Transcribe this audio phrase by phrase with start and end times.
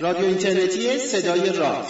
[0.00, 1.86] رادیو اینترنتی صدای راز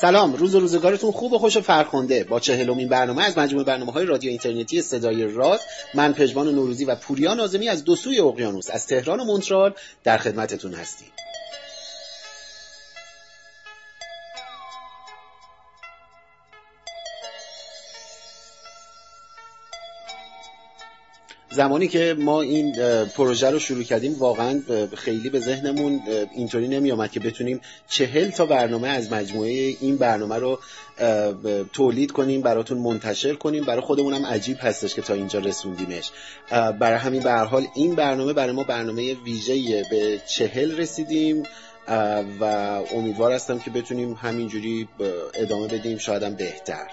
[0.00, 2.24] سلام روز و روزگارتون خوب و خوش و فرخنده.
[2.24, 5.60] با چهلمین برنامه از مجموعه برنامه های رادیو اینترنتی صدای راز
[5.94, 9.74] من پژمان نوروزی و پوریا نازمی از دو سوی اقیانوس از تهران و مونترال
[10.04, 11.08] در خدمتتون هستیم.
[21.56, 22.72] زمانی که ما این
[23.04, 24.62] پروژه رو شروع کردیم واقعا
[24.94, 26.00] خیلی به ذهنمون
[26.34, 30.58] اینطوری نمی آمد که بتونیم چهل تا برنامه از مجموعه این برنامه رو
[31.72, 33.64] تولید کنیم براتون منتشر کنیم.
[33.64, 36.10] برای خودمون هم عجیب هستش که تا اینجا رسوندیمش.
[36.50, 39.84] برای همین به حال این برنامه برای ما برنامه ویژه‌ایه.
[39.90, 41.42] به چهل رسیدیم
[42.40, 42.44] و
[42.94, 44.88] امیدوار هستم که بتونیم همینجوری
[45.34, 45.98] ادامه بدیم.
[45.98, 46.86] شاید بهتر.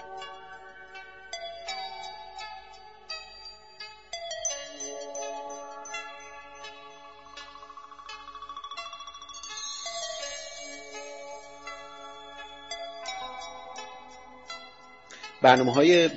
[15.44, 16.08] برنامه های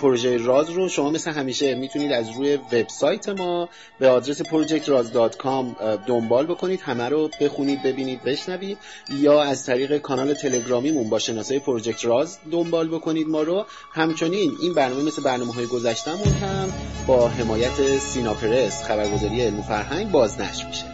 [0.00, 6.46] پروژه راز رو شما مثل همیشه می‌تونید از روی وبسایت ما به آدرس projectraz.com دنبال
[6.46, 6.80] بکنید.
[6.80, 8.78] همه رو بخونید ببینید بشنوید.
[9.10, 13.66] یا از طریق کانال تلگرامیمون با شناسه پروژکت راز دنبال بکنید ما رو.
[13.92, 16.72] همچنین این برنامه مثل برنامه های گذشتمون هم
[17.06, 20.93] با حمایت سیناپرس خبرگزاری علم و فرهنگ بازنشر میشه.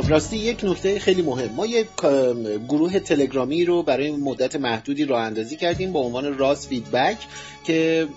[0.00, 1.50] راستی یک نکته خیلی مهم.
[1.54, 1.86] ما یک
[2.68, 7.16] گروه تلگرامی رو برای مدت محدودی راه اندازی کردیم با عنوان راز feedback.
[7.64, 8.08] که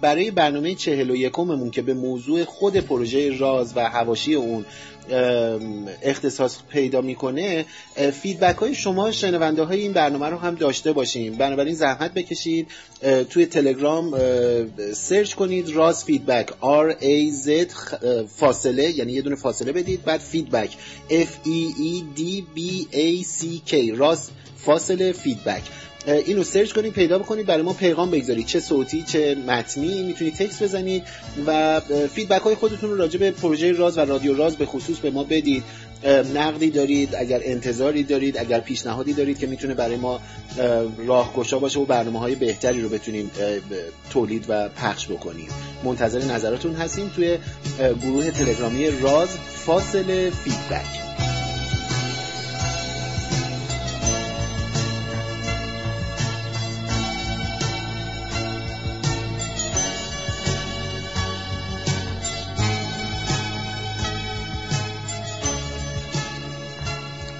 [0.00, 4.64] برای برنامه چهل و یکممون که به موضوع خود پروژه راز و حواشی اون
[6.02, 7.64] اختصاص پیدا می‌کنه
[8.22, 11.34] feedback های شما شنونده های این برنامه رو هم داشته باشیم.
[11.34, 12.68] بنابراین زحمت بکشید
[13.30, 14.18] توی تلگرام
[14.92, 17.66] search کنید راز feedback R A Z
[18.36, 20.70] فاصله یعنی یه دونه فاصله بدید بعد feedback
[21.10, 22.60] F E E D B
[22.92, 25.62] A C K راز فاصله feedback.
[26.08, 30.62] اینو سرچ کنید پیدا بکنید برای ما پیغام بگذارید چه صوتی چه متنی می‌تونید تکس
[30.62, 31.02] بزنید
[31.46, 31.80] و
[32.14, 35.24] feedback های خودتون رو راجع به پروژه راز و رادیو راز به خصوص به ما
[35.24, 35.64] بدید.
[36.34, 40.20] نقدی دارید اگر انتظاری دارید اگر پیشنهادی دارید که می‌تونه برای ما
[41.06, 43.30] راهگشا باشه و برنامه های بهتری رو بتونیم
[44.10, 45.48] تولید و پخش بکنیم.
[45.84, 47.38] منتظر نظراتون هستیم توی
[48.02, 51.27] گروه تلگرامی راز فاصله فیدبک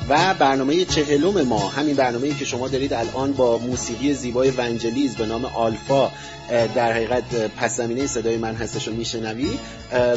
[0.09, 5.27] و برنامه چهلم ما همین برنامه که شما دارید الان با موسیقی زیبای ونجلیز به
[5.27, 6.11] نام آلفا
[6.51, 7.25] در حقیقت
[7.57, 9.59] پس زمینه صدای من هستش رو میشنوی.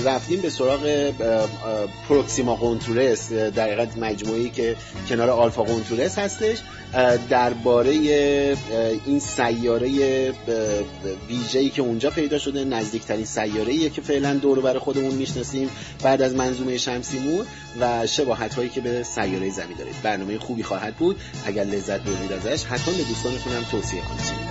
[0.05, 1.11] رفتیم به سراغ
[2.09, 4.75] پروکسیما قونتورس در حقیقت مجموعی که
[5.09, 6.57] کنار آلفا قونتورس هستش.
[7.29, 7.91] درباره
[9.05, 9.89] این سیاره
[11.29, 15.69] ویژه‌ای که اونجا پیدا شده نزدیکترین سیاره که فعلا دور بر خودمون می‌شناسیم
[16.03, 17.45] بعد از منظومه شمسیمون
[17.79, 21.19] و شباهت هایی که به سیاره زمین دارید برنامه خوبی خواهد بود.
[21.45, 24.50] اگر لذت بردید ازش حتما به دوستانتون هم توصیه کنید.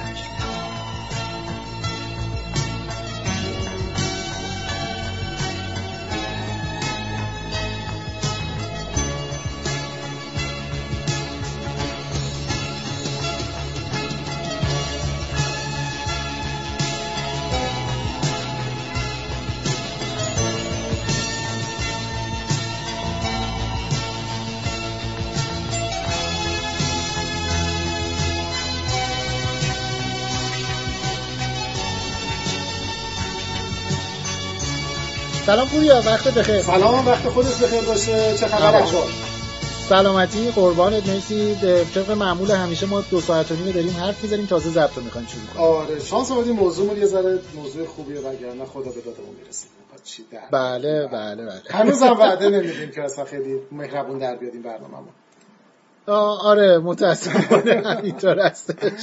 [35.50, 38.34] سلام پوریا وقت بخیر؟ سلام وقت خودت بخیر باشه.
[38.38, 38.82] چه خبر؟
[39.88, 41.56] سلامتی قربانت مرسی.
[41.94, 45.26] طبق معمول همیشه ما دو ساعت و نیم داریم حرف می‌زنیم تازه ضبط رو می‌کنیم
[45.26, 45.64] شروع کنیم.
[45.64, 49.70] آره شانس آوردیم موضوعمون یه ذره موضوع خوبیه وگرنه خدا به دادمون می‌رسید
[50.52, 51.62] بله بله بله.
[51.70, 55.12] هنوزم وعده نمیدیم که اصلا خیلی مهربون در بیادیم برنامه‌مون.
[56.06, 59.00] آره متاسفانه همینطور هستش.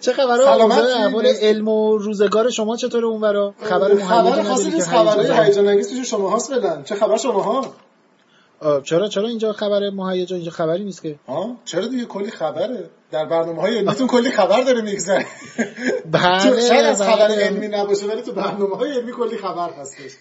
[0.00, 5.68] چه خبر؟ احوال علم و روزگار شما چطور اونورا خبر مهیجان خاصی نیست خبرهای هیجان
[5.68, 6.82] انگیز توش شما هاست بدن.
[6.82, 7.74] چه خبر شما ها
[8.80, 11.18] چرا چرا اینجا خبر مهیجان اینجا خبری نیست که.
[11.28, 15.26] ها چرا دیگه کلی خبره؟ در برنامه های علمیتون کلی خبر داره میگذره.
[16.10, 17.44] بله شاید از خبر بله.
[17.44, 20.12] علمی نباشه ولی تو برنامه های علمی کلی خبر هستش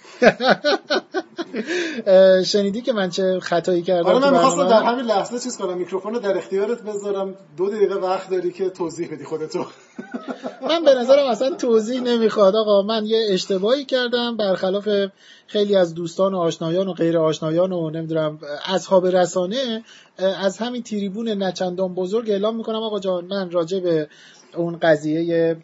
[2.51, 6.13] شنیدی که من چه خطایی کردم آره من می‌خواستم؟ در همین لحظه چیز کنم میکروفون
[6.13, 7.35] رو در اختیارت بذارم.
[7.57, 9.59] دو دقیقه وقت داری که توضیح بدی خودتو.
[10.69, 12.55] من به نظرم اصلا توضیح نمی‌خواد.
[12.55, 14.89] آقا من یه اشتباهی کردم برخلاف
[15.47, 19.83] خیلی از دوستان و آشنایان و غیر آشنایان و نمی‌دونم اصحاب رسانه
[20.17, 24.07] از همین تریبون نچندان بزرگ اعلام می‌کنم آقا جان من راجع به
[24.55, 25.57] اون قضیه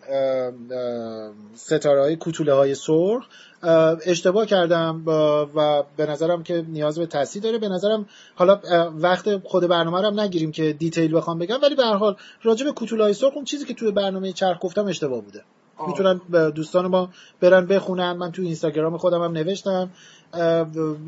[1.55, 3.25] ستاره های کوتوله های سرخ
[3.63, 7.57] اه، اشتباه کردم و به نظرم که نیاز به تصحیح داره.
[7.57, 8.05] به نظرم
[8.35, 8.59] حالا
[8.95, 12.65] وقت خود برنامه رو هم نگیریم که دیتیل بخوام بگم ولی به هر حال راجع
[12.65, 15.43] به کوتوله های سرخ اون چیزی که توی برنامه چرخ گفتم اشتباه بوده.
[15.77, 15.87] آه.
[15.87, 17.09] می‌تونن دوستان ما
[17.41, 18.11] برن بخونن.
[18.11, 19.89] من تو اینستاگرام خودم هم نوشتم.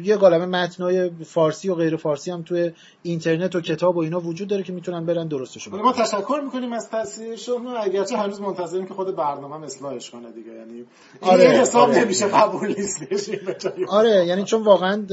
[0.03, 2.71] یه قالمه متنای فارسی و غیر فارسی هم توی
[3.03, 6.41] اینترنت و کتاب و اینا وجود داره که می‌تونن برن درستشو ولی بکنن ما تشکر
[6.43, 10.85] می‌کنیم از تصحیح شما اگرچه هنوز منتظریم که خود برنامه هم اصلاحش کنه دیگه یعنی
[11.21, 12.03] آره، حساب آره.
[12.03, 13.29] نمیشه قبول نیستش.
[13.87, 15.05] آره یعنی چون واقعا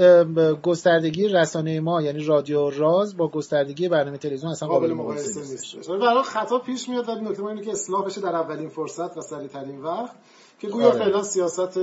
[0.63, 6.23] گستردگی رسانه ما یعنی رادیو راز با گستردگی برنامه تلویزیون اصلا قابل مقایسه نیست برای
[6.23, 9.49] خطا پیش میاد ولی نکته ما اینه که اصلاح بشه در اولین فرصت و سریع
[9.49, 10.17] ترین وقت
[10.59, 10.99] که گویا آره.
[10.99, 11.79] فعلا سیاست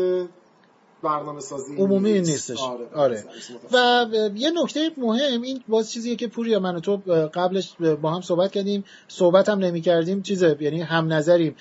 [1.04, 2.60] برنامه سازی عمومی نیستش.
[2.60, 3.24] آره, آره.
[3.72, 6.98] و اه، یه نکته مهم این باز چیزیه که پوریا من و تو
[7.34, 11.56] قبلش با هم صحبت کردیم صحبت هم نمی کردیم چیزه یعنی هم نظریم.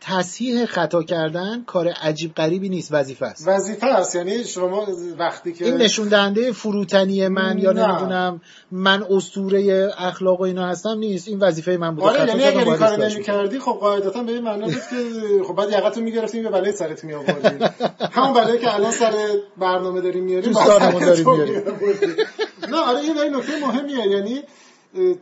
[0.00, 3.48] تصحیح خطا کردن کار عجیب غریبی نیست وظیفه است.
[3.48, 4.14] وظیفه است.
[4.14, 4.86] یعنی شما
[5.18, 7.88] وقتی که این نشون دهنده فروتنی من یا نه.
[7.88, 8.40] نمی‌دونم
[8.70, 11.28] من اسطوره اخلاق و اینا هستم نیست.
[11.28, 12.06] این وظیفه من بوده.
[12.08, 13.36] آره یعنی اگر این باید کار اصلاحش نمی کنم.
[13.36, 17.04] کردی خب قاعدتا به این معنا بود که خب بعد یقتو می‌گرفتیم یه بلای سرت
[17.04, 17.64] می آوردی
[18.16, 19.12] همون بلایی که الان سر
[19.56, 21.62] برنامه داریم میاریم دوستانمون داریم میاریم.
[22.68, 24.42] نه آره این نکته مهمیه یعنی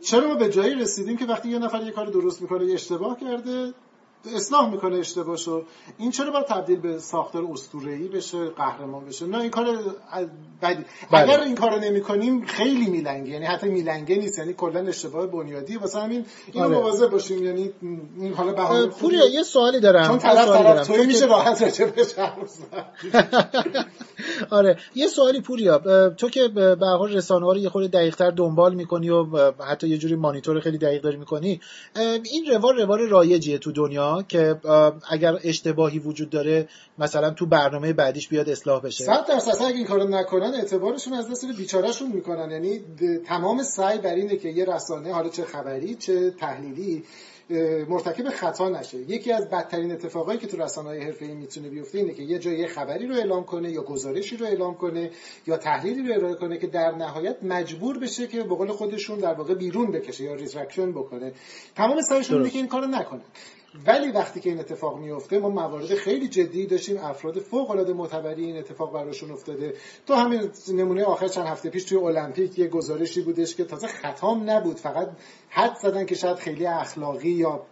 [0.01, 3.19] چرا ما به جایی رسیدیم که وقتی یه نفر یه کار درست می‌کنه یه اشتباه
[3.19, 3.73] کرده
[4.35, 5.63] اصلاح می‌کنه اشتباهشو
[5.97, 9.65] این چرا باید تبدیل به ساختار اسطوره‌ای بشه قهرمان بشه؟ نه این کار
[10.61, 10.85] بدی.
[11.11, 11.23] بله.
[11.23, 13.31] اگر این کارو نمی‌کنیم خیلی میلنگه.
[13.31, 15.77] یعنی حتی میلنگه نیست یعنی کلا اشتباه بنیادی.
[15.77, 16.77] واسه همین اینو آره.
[16.77, 17.71] مواظب باشیم یعنی
[18.19, 20.07] این حالا بهانه پوریا یه سوالی دارم.
[20.07, 20.83] چون طرف سوالی طرف دارم.
[20.83, 21.93] توی تو میشه راحت زد.
[24.49, 24.77] آره.
[24.95, 25.77] یه سوالی پوریا.
[26.09, 29.87] تو که به به هر رسانه ها رو یه خورده دقیقتر دنبال می‌کنی و حتی
[29.87, 31.61] یه جوری مانیتور خیلی دقیق داری می‌کنی
[32.23, 34.55] این روال روال رایجیه تو دنیا؟ که
[35.09, 36.67] اگر اشتباهی وجود داره
[36.97, 39.03] مثلا تو برنامه بعدیش بیاد اصلاح بشه.
[39.03, 39.49] صد درصد.
[39.49, 42.51] اصلا اگه این کارو نکنن اعتبارشون از دست بیچارهشون می‌کنن.
[42.51, 42.79] یعنی
[43.25, 47.03] تمام سعی بر اینه که یه رسانه حالا چه خبری چه تحلیلی
[47.89, 48.97] مرتکب خطا نشه.
[48.97, 52.67] یکی از بدترین اتفاقایی که تو رسانه های حرفه‌ای می‌تونه بیفته اینه که یه جای
[52.67, 55.11] خبری رو اعلام کنه یا گزارشی رو اعلام کنه
[55.47, 59.33] یا تحلیلی رو ارائه کنه که در نهایت مجبور بشه که به قول خودشون در
[59.33, 61.33] واقع بیرون بکشه یا retraction بکنه.
[61.75, 62.49] تمام سعیشون اینه.
[62.49, 63.21] که این کارو نکنن
[63.87, 66.97] ولی وقتی که این اتفاق میفته ما موارد خیلی جدی داشتیم.
[66.97, 69.73] افراد فوق العاده معتبری این اتفاق براشون افتاده.
[70.07, 74.49] تو همین نمونه آخر چند هفته پیش توی المپیک یه گزارشی بودش که تازه خطام
[74.49, 74.77] نبود.
[74.77, 75.09] فقط
[75.49, 77.65] حدس زدن که شاید خیلی اخلاقی یا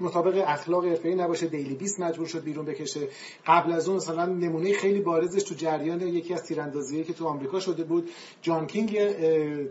[0.00, 3.00] مطابق اخلاق حرفه‌ای نباشه Daily Beast مجبور شد بیرون بکشه.
[3.46, 7.60] قبل از اون مثلا نمونه خیلی بارزش تو جریان یکی از تیراندازیایی که تو آمریکا
[7.60, 8.10] شده بود.
[8.42, 8.98] جان کینگ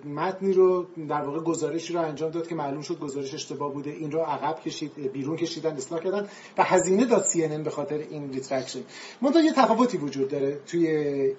[0.06, 3.90] متنی رو در واقع گزارشی رو انجام داد که معلوم شد گزارش اشتباه بوده.
[3.90, 6.28] این رو عقب کشید بیرون کشیدن اصلاح کردن
[6.58, 8.80] و هزینه داد CNN به خاطر این retraction
[9.22, 10.88] منتها یه تفاوتی وجود داره توی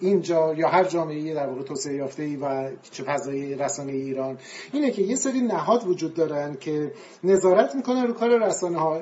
[0.00, 4.38] اینجا یا هر جامعه در واقع توسعه یافته و چه فضای رسانه ایران.
[4.72, 6.92] اینه که یه سری نهاد وجود دارن که
[7.24, 9.00] نظارت می‌کنن رو کار رسانه ها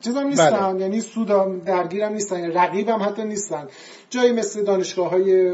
[0.00, 0.80] چیزام نیستن بله.
[0.80, 3.68] یعنی سودام درگیرم نیستن یعنی رقیبم حتی نیستن.
[4.10, 5.50] جایی مثل دانشگاه های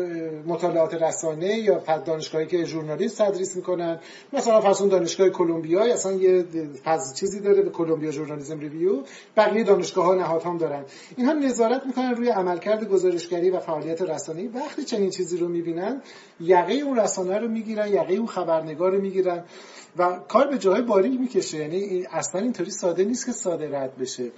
[0.46, 4.00] مطالعات رسانه یا دانشگاهی که ژورنالیست تدریس می‌کنن.
[4.32, 6.44] مثلا فرض کن دانشگاه کلمبیا اصلا یه
[6.84, 9.02] فاز چیزی داره به کلمبیا ژورنالیسم ریویو.
[9.36, 10.84] بقیه دانشگاه ها نهادها هم دارن.
[11.16, 14.48] اینها نظارت می‌کنن روی عملکرد گزارشگری و فعالیت رسانه‌ای.
[14.48, 16.02] وقتی چنین چیزی رو می‌بینن
[16.40, 19.44] یقه اون رسانه رو می‌گیرن یقه اون خبرنگار رو می‌گیرن.
[19.96, 21.58] و کار به جای باریک می‌کشه.
[21.58, 24.30] یعنی اصلا اینطوری ساده نیست که ساده رد بشه.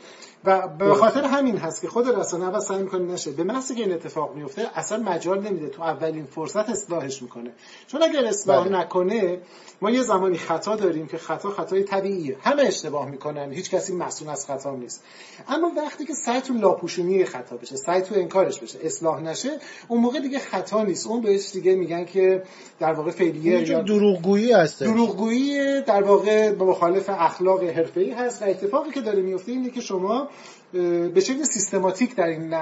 [0.44, 3.30] و به خاطر همین هست که خود رسانه اول سعی می‌کنه نشه.
[3.30, 5.68] به محضی که این اتفاق میفته اصلا مجال نمیده.
[5.68, 7.50] تو اولین فرصت اصلاحش می‌کنه.
[7.86, 8.78] چون اگر اصلاح بله.
[8.78, 9.38] نکنه
[9.82, 12.36] ما یه زمانی خطا داریم که خطا خطای طبیعیه.
[12.40, 13.52] همه اشتباه می‌کنن.
[13.52, 15.02] هیچ کسی مسئول از خطا نیست.
[15.48, 19.50] اما وقتی که سعی تو لاپوشونی خطا بشه سعی تو انکارش بشه اصلاح نشه
[19.88, 21.06] اون موقع دیگه خطا نیست.
[21.06, 22.42] اون بهش دیگه میگن که
[22.80, 25.43] در واقع فیلیه یه جور دروغگویی هست دروغگویی
[25.86, 30.28] در واقع مخالف اخلاق حرفه‌ای هست و اتفاقی که داره میفته اینه که شما
[30.72, 32.54] به شکل سیستماتیک در این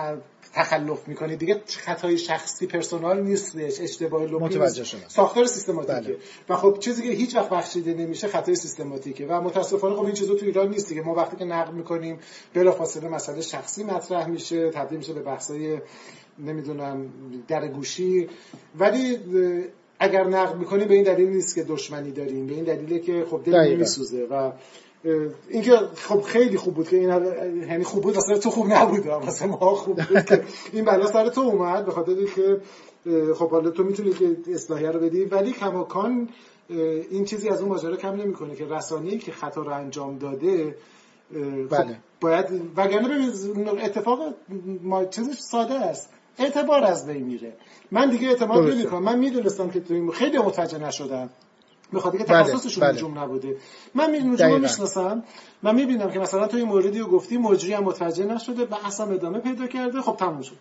[0.54, 1.38] تخلف می‌کنید.
[1.38, 4.58] دیگه خطای شخصی پرسونال نیستش اشتباه لوپی
[5.08, 6.00] ساختار سیستماتیکه.
[6.00, 6.16] بله.
[6.48, 9.26] و خب چیزی که هیچ وقت بخشیده نمیشه خطای سیستماتیکه.
[9.26, 11.02] و متاسفانه خب این چیزا تو ایران نیست دیگه.
[11.02, 12.18] ما وقتی که نقد می‌کنیم
[12.54, 15.78] بلافاصله مسئله شخصی مطرح میشه تبدیل میشه به بحثای
[16.38, 17.12] نمی‌دونم
[17.48, 18.28] در گوشی.
[18.78, 19.18] ولی
[20.02, 22.46] اگر نقد می‌کنیم به این دلیل نیست که دشمنی داریم.
[22.46, 24.52] به این دلیله که خب دل میسوزه و
[25.48, 27.08] اینکه خب خیلی خوب بود که این
[27.68, 29.06] یعنی خوب بود اصلا تو خوب نبود.
[29.06, 30.42] واسه ما خوب بود که
[30.72, 32.60] این بلا سر تو اومد به خاطر که
[33.34, 36.28] خب حالا تو می‌تونی که اصلاحیه رو بدی ولی کماکان
[37.10, 40.74] این چیزی از اون ماجرا کم نمی‌کنه که رسانه‌ای که خطا رو انجام داده
[41.32, 41.96] خب بله.
[42.20, 44.18] باید وگرنه ببین اتفاق
[44.82, 46.08] ما چیزش ساده است.
[46.38, 47.52] اعتبار از بین میره.
[47.92, 49.02] من دیگه اعتماد نمی‌کنم.
[49.02, 51.30] من می‌دونستم که تو این خیلی متوجه نشدم.
[51.92, 52.92] به خاطر که بله، تخصصشون بله.
[52.92, 53.56] نجوم نبوده.
[53.94, 55.22] من می نجوم می‌شناسم.
[55.62, 59.38] من می‌بینم که مثلا تو این موردی رو گفتی مجری هم متوجه نشده بحثم ادامه
[59.38, 60.00] پیدا کرده.
[60.00, 60.56] خب تموم شد.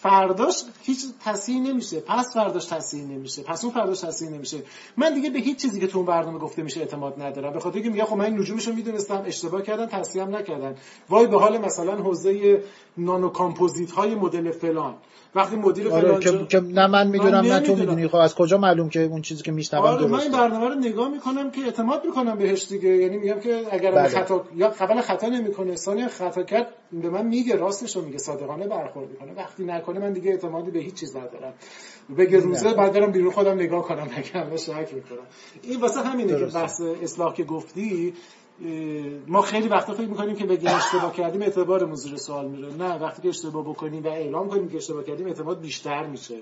[0.00, 2.00] فرداش هیچ تصحیح نمیشه.
[2.00, 3.42] پس فرداش تصحیح نمیشه.
[3.42, 4.58] پس اون فرداش تصحیح نمیشه.
[4.96, 7.52] من دیگه به هیچ چیزی که تو اون برنامه گفته میشه اعتماد ندارم.
[7.52, 10.74] به خاطر که میگه خب من نجومشو می‌دونستم اشتباه کردن تصحیح هم نکردن.
[11.08, 12.62] وای به حال مثلا حوزه
[12.96, 14.94] نانو کامپوزیت های مدل فلان.
[15.34, 18.08] وقتی مدیر آره که, که نه من می‌دونم نه تو می‌دونی.
[18.08, 21.08] خب از کجا معلوم که اون چیزی که میشنوم آره من این برنامه رو نگاه
[21.08, 22.88] می‌کنم که اعتماد می‌کنم بهش دیگه.
[22.88, 24.08] یعنی میگم که اگر بله.
[24.08, 28.66] خطا یا اول خطا نمی‌کنه ثانیا خطا کرد به من میگه راستش رو میگه صادقانه
[28.66, 29.32] برخورد می‌کنه.
[29.36, 31.54] وقتی نکنه من دیگه اعتمادی به هیچ چیز ندارم.
[32.18, 35.26] بگه روزه بعد برم بیرون خودم نگاه کنم نگم شک می‌کنم.
[35.62, 38.14] این واسه همینه که بحث اصلاح که گفتی
[39.26, 42.74] ما خیلی وقتا فکر می‌کنیم که بگیم اشتباه کردیم اعتبارمون زیر سوال میره.
[42.74, 46.36] نه وقتی که اشتباه بکنیم و اعلام کنیم که اشتباه کردیم اعتماد بیشتر میشه.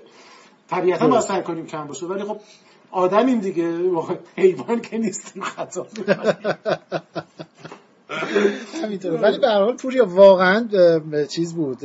[0.69, 2.05] طبیعتا ما سعی کنیم کم باشه.
[2.05, 2.39] ولی خب
[2.91, 3.77] آدمیم دیگه.
[4.35, 5.87] حیوان که نیستیم خطا
[8.83, 9.21] همینطوره.
[9.21, 10.67] ولی به هر حال پوریا واقعا
[11.29, 11.77] چیز بود.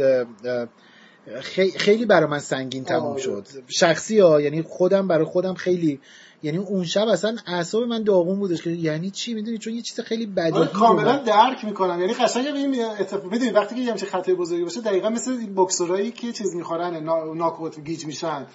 [1.77, 3.17] خیلی برای من سنگین تموم.
[3.17, 3.47] شد.
[3.69, 6.01] شخصی ها یعنی خودم برای خودم خیلی
[6.43, 10.01] یعنی اون شب اصلا اعصاب من داغون بودش که یعنی چی می‌دونی؟ چون یه چیز
[10.01, 12.01] خیلی بدی آره کاملا درک می‌کنم.
[12.01, 16.11] یعنی قشنگ این اتفاق می‌دونی وقتی که یه همچین خطای بزرگی باشه دقیقا مثل بوکسورایی
[16.11, 17.05] که چیز می‌خورن
[17.37, 18.47] ناکوت گیج میشن.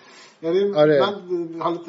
[0.44, 1.00] یعنی آره.
[1.00, 1.16] من
[1.60, 1.80] حالا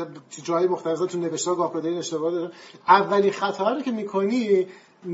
[0.44, 2.52] جای مختلف تو نوشته گاه اشتباه دارم.
[2.88, 4.66] اولی خطا رو که می‌کنی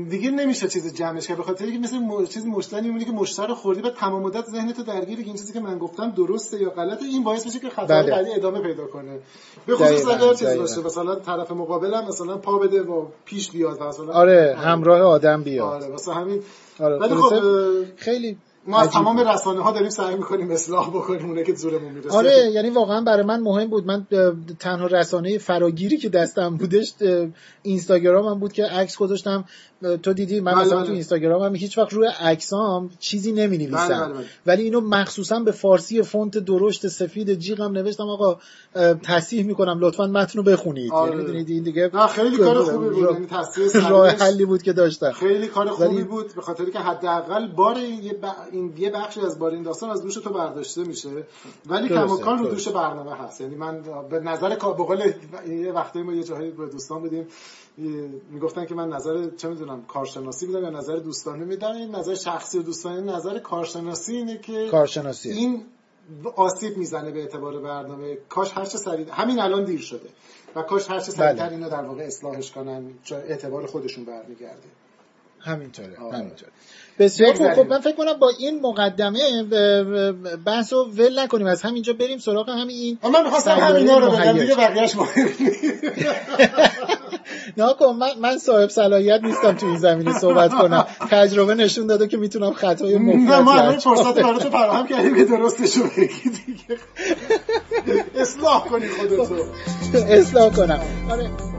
[0.09, 2.25] دیگه نمیشه چیز جمعش کرد به خاطر اینکه مثل م...
[2.25, 5.77] چیز مشتری میمونه که مشتری خوردی و تمام مدت ذهنتو درگیر این چیزی که من
[5.77, 8.11] گفتم درسته یا غلطه این باعث میشه که خطا بله.
[8.11, 9.19] بعدی ادامه پیدا کنه.
[9.65, 13.83] به خصوص اگر چیز باشه مثلا طرف مقابل هم مثلا پا بده و پیش بیاد
[13.83, 15.83] مثلا آره همراه آدم بیاد.
[15.83, 16.43] آره واسه همین.
[16.79, 16.97] آره.
[16.97, 17.41] ولی خب
[17.95, 22.17] خیلی ما از تمام رسانه ها داریم سعی می‌کنیم اصلاح بکنیم اونه که زورمون می‌رسه.
[22.17, 23.85] آره یعنی واقعا برای من مهم بود.
[23.85, 24.07] من
[24.59, 26.93] تنها رسانه فراگیری که دستم بودش
[27.61, 29.45] اینستاگرام هم بود که عکس گذاشتم.
[30.03, 30.87] تو دیدی من بله، مثلا بله.
[30.87, 35.51] تو اینستاگرام هم هیچ وقت روی عکسام چیزی نمی نویسم بله، ولی اینو مخصوصا به
[35.51, 38.39] فارسی فونت درشت سفید جیغم نوشتم آقا
[39.03, 41.23] تصحیح می‌کنم لطفا متن رو بخونید آره.
[41.23, 43.11] یعنی این دیگه نه خیلی کار خوبی بود.
[43.11, 45.11] یعنی تصحیح راه حلی بود که داشتم.
[45.11, 46.35] خیلی کار خوبی بود.
[46.35, 47.77] به خاطر که حداقل بار
[48.55, 51.09] این یه بخشی از بار این داستان از دوش تو برداشته میشه.
[51.65, 53.41] ولی کماکان رو دوش برنامه هست.
[53.41, 55.13] یعنی من به نظر به قول
[55.47, 57.27] یه وقتی ما یه جایی به دوستان بدیم
[58.31, 62.59] می‌گفتن که من نظر چه می‌دونم کارشناسی میدم یا نظر دوستانه میدم؟ این نظر شخصی
[62.59, 65.29] و دوستانه نظر کارشناسی اینه که کارشناسی.
[65.29, 65.63] این
[66.35, 68.17] آسیب می‌زنه به اعتبار برنامه.
[68.29, 70.09] کاش هر چه سریع همین الان دیر شده.
[70.55, 71.55] و کاش هر چه سریعتر بله.
[71.55, 74.67] اینو در واقع اصلاحش کنن چون اعتبار خودشون برمیگرده.
[75.45, 76.51] همینطوره همینطوره.
[76.99, 79.43] بسیار خوب خب من فکر کنم با این مقدمه
[80.45, 81.47] بحث رو ول نکنیم.
[81.47, 85.29] از همینجا بریم سراغ همین این من می‌خواستم همینا رو بگم دیگه بقیهش مهم
[87.57, 90.85] نه من, من صاحب صلاحیت نیستم تو این زمینه صحبت کنم.
[91.09, 95.25] تجربه نشون داده که می‌تونم خطای مفرطی نه ما الان فرصت تو فراهم کردیم که
[95.25, 96.79] درستشو بگی دیگه.
[98.21, 99.45] اصلاح کنی خودتو.
[100.09, 100.79] اصلاح کنم.
[101.11, 101.54] آره.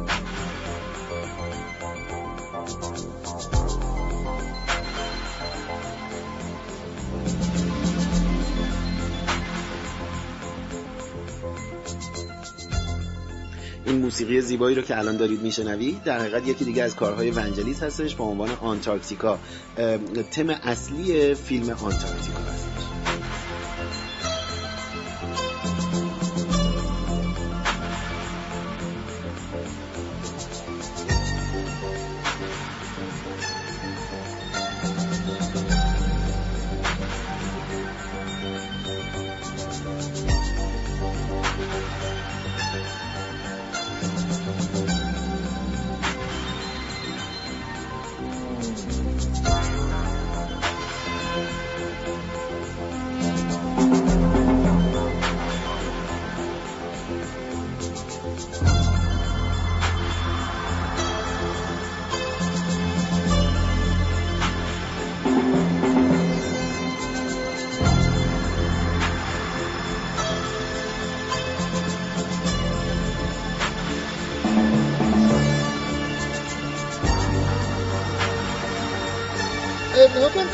[13.87, 17.83] این موسیقی زیبایی رو که الان دارید میشنوید در حقیقت یکی دیگه از کارهای ونجلیس
[17.83, 19.38] هستش با عنوان آنتارکتیکا.
[20.31, 22.95] تم اصلی فیلم آنتارکتیکا هستش.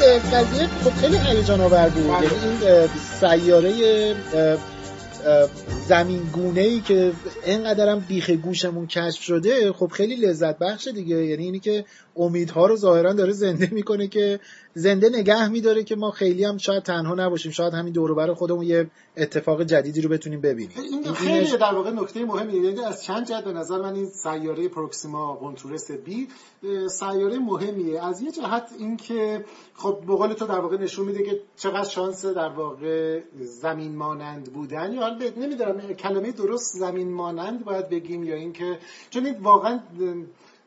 [0.02, 2.06] قضیه خب خیلی هیجان آور بود.
[2.06, 2.88] یعنی این
[3.20, 3.72] سیاره
[5.88, 7.12] زمین گونه ای که
[7.46, 11.24] اینقدرم بیخ گوشمون کشف شده خب خیلی لذت بخشه دیگه.
[11.24, 11.84] یعنی اینی که
[12.16, 14.40] امیدها رو ظاهرا داره زنده می‌کنه که
[14.74, 17.52] زنده نگه میداره که ما خیلی هم شاید تنها نباشیم.
[17.52, 20.76] شاید همین دور و بر خودمون یه اتفاق جدیدی رو بتونیم ببینیم.
[21.02, 22.62] این خیلی در واقع نکته مهمیه.
[22.62, 26.28] یعنی از چند جهت به نظر من این سیاره پروکسیما قنتورس بی
[26.88, 28.04] سیاره مهمیه.
[28.04, 29.44] از یه جهت اینکه
[29.74, 34.52] خب به قول تو در واقع نشون میده که چقدر شانس در واقع زمین مانند
[34.52, 34.92] بودن.
[34.92, 37.31] یا نمی‌دونم کلمه درست زمین مانند
[37.64, 38.78] باید بگیم یا اینکه
[39.10, 39.80] چون این واقعا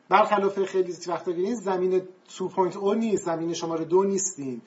[0.08, 4.62] برخلاف خیلی وقتا این زمین 2.0 نیست زمین شماره دو نیستین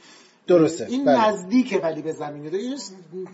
[0.47, 1.27] درسته این بله.
[1.27, 2.77] نزدیکه ولی به زمینه این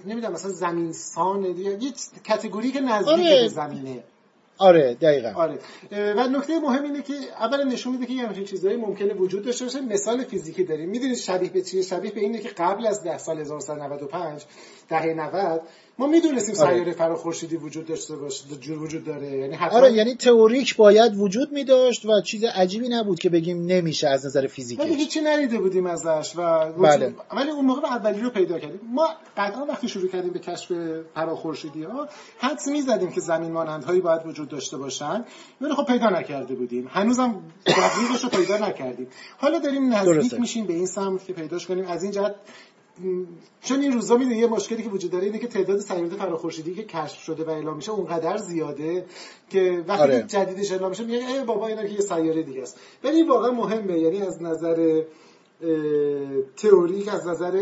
[0.06, 1.78] نمی‌دونم مثلا زمین سانه یه
[2.24, 3.42] کتگوری که نزدیک آره.
[3.42, 4.04] به زمینه.
[4.58, 5.30] آره دقیقا.
[5.30, 5.60] آره.
[5.92, 9.66] و نکته مهم اینه که اولا نشون میده که یه همچین چیزایی ممکنه وجود داشته
[9.66, 9.82] باشه.
[9.82, 10.90] مثال فیزیکی داریم.
[10.90, 14.44] می‌دونید شبیه به چیه شبیه به اینه که قبل از ده سال 1995
[14.90, 15.62] دهه 90
[16.00, 16.74] ما می‌دونستیم آره.
[16.74, 21.52] سیاره فراخورشیدی وجود داشته باشه جور وجود داره یعنی حتما آره یعنی تئوریک باید وجود
[21.52, 25.60] می داشت و چیز عجیبی نبود که بگیم نمیشه از نظر ولی فیزیکش هیچی ندیده
[25.60, 27.16] بودیم ازش و بله.
[27.34, 30.72] ولی اون موقع اولی رو پیدا کردیم ما قطعا وقتی شروع کردیم به کشف
[31.16, 35.26] پراخورشیدی ها حدس می‌زدیم که زمین مانندهایی باید وجود داشته باشن
[35.62, 40.40] ولی خب پیدا نکرده بودیم هنوزم دقیقش رو پیدا نکردیم حالا داریم نزدیک.
[40.40, 42.36] میشیم به این سمت که پیداش کنیم از این جهت
[43.62, 46.84] چون این روزا می‌دونی یه مشکلی که وجود داره اینه که تعداد سیارات فراخورشیدی که
[46.84, 49.06] کشف شده و اعلام میشه اونقدر زیاده
[49.50, 50.24] که وقتی آره.
[50.28, 54.00] جدیدش اعلام میشه میگه ای بابا اینا که یه سیاره دیگه است ولی واقعا مهمه
[54.00, 55.04] یعنی از نظر
[55.62, 57.62] اه، تئوریک از نظر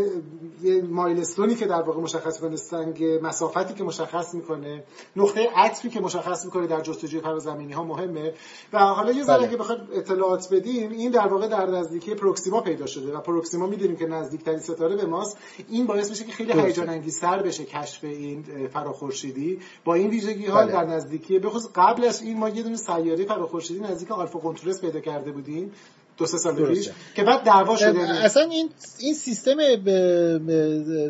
[0.64, 4.84] یه مایلستونی که در واقع مشخص کنه سنگ مسافتی که مشخص می‌کنه
[5.16, 8.34] نقطه عطفی که مشخص می‌کنه در جستجوی فرازمینی ها مهمه
[8.74, 9.48] و حالا یه ذره بله.
[9.48, 13.96] اگه بخوایم اطلاعات بدیم این در واقع در نزدیکی پروکسیما پیدا شده و پروکسیما می‌دونیم
[13.96, 15.38] که نزدیکترین ستاره به ماست
[15.70, 16.54] این باعث میشه که خیلی.
[16.62, 20.72] هیجان انگیزتر بشه کشف این فراخورشیدی با این ویژگی ها بله.
[20.72, 25.00] در نزدیکی بخصوص قبل از این ما یه دونه سیاره فراخورشیدی نزدیک آلفا قنتورس پیدا
[25.00, 25.72] کرده بودیم
[26.18, 26.74] دو سه سال.
[26.74, 29.58] پیش که بعد دعوا شده اصلا این این سیستم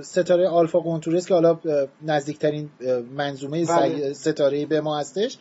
[0.01, 1.59] ستاره آلفا قنتورس که حالا
[2.01, 2.69] نزدیکترین
[3.17, 4.13] منظومه بله.
[4.13, 5.37] ستاره به ما هستش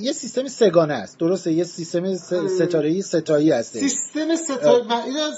[0.00, 1.18] یه سیستم سگانه است.
[1.18, 2.14] درسته؟ یه سیستم
[2.48, 3.80] ستاره ستایی هستش.
[3.80, 4.36] سیستم این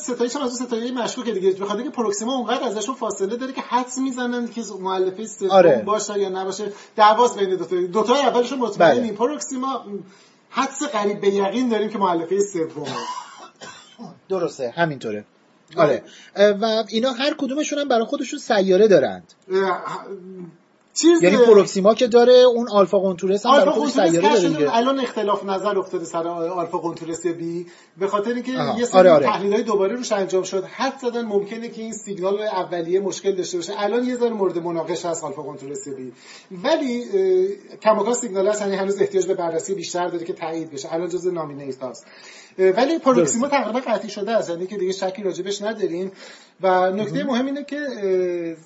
[0.03, 3.99] ستایش هم از ستاره مشکوکه دیگه؟ بخاطر که پروکسیما اونقدر ازشون فاصله داره که حدس
[3.99, 5.83] می‌زنن که مؤلفه سوم آره.
[5.87, 6.73] باشه یا نباشه.
[6.97, 7.77] دعواست بین دو تا.
[7.77, 9.03] دو تا اولشون مطمئنیم.
[9.03, 9.13] بله.
[9.13, 9.85] پروکسیما
[10.51, 12.89] حدس قریب به یقین داریم که مؤلفه سومه.
[14.29, 15.25] درسته همینطوره.
[15.77, 16.03] آره.
[16.37, 19.33] و اینا هر کدومشون هم برای خودشون سیاره دارند.
[20.95, 24.77] چیز یعنی پروکسیما که داره اون آلفا قنتورس هم برای آلفا قنتورس سیاره داره دیگه.
[24.77, 27.67] الان اختلاف نظر افتاده سر آلفا قنتورس بی.
[27.99, 28.53] به خاطر اینکه.
[28.53, 29.27] یه سری آره، آره.
[29.27, 30.65] تحلیل‌های دوباره روش انجام شد.
[30.65, 33.73] حد زدن ممکنه که این سیگنال اولیه مشکل داشته باشه.
[33.77, 36.13] الان یه ذره مورد مناقشه هست آلفا قنتورس بی.
[36.51, 37.05] ولی
[37.83, 40.93] کماکان سیگنال هست یعنی هنوز احتیاج به بررسی بیشتر داره که تایید بشه.
[40.93, 42.07] الان جزء نامینیت هست
[42.59, 44.51] ولی پروکسیما تقریبا قطعی شده است.
[44.51, 46.13] یعنی که دیگه شکی راجبش نداریم.
[46.61, 47.47] و نکته مهم.
[47.47, 47.77] اینه که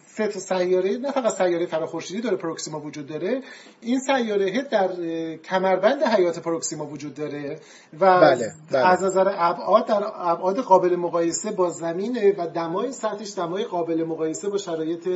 [0.07, 3.43] سه تا سیاره نه فقط سیاره فراخورشیدی داره پروکسیما وجود داره.
[3.81, 4.89] این سیاره در
[5.37, 7.59] کمربند حیات پروکسیما وجود داره
[8.01, 8.87] و بله، بله.
[8.87, 14.49] از نظر ابعاد در ابعاد قابل مقایسه با زمینه و دمای سطحش دمای قابل مقایسه
[14.49, 15.09] با شرایط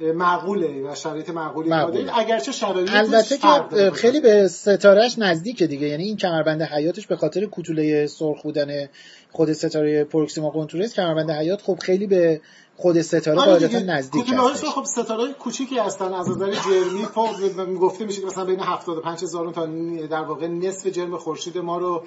[0.00, 2.02] معقوله و شرایط معقولی معقوله.
[2.02, 3.90] مدل اگرچه شرایطش البته که.
[3.90, 8.88] خیلی به ستارهش نزدیکه دیگه یعنی این کمربند حیاتش به خاطر کوتوله سرخ بودن
[9.30, 12.40] خود ستاره پروکسیما قنتورس کمربند حیات خب خیلی به
[12.80, 13.78] خود ستاره آره قاعدتا.
[13.78, 18.60] نزدیک هستش خب ستاره کوچیکی هستن از نظر جرمی خب گفته میشه که مثلا بین
[18.60, 19.66] 75 هزار تا
[20.10, 22.02] در واقع نصف جرم خورشید ما رو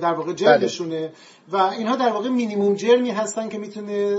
[0.00, 1.12] در واقع جرمشونه
[1.52, 4.16] و اینها در واقع مینیموم جرمی هستن که می‌تونه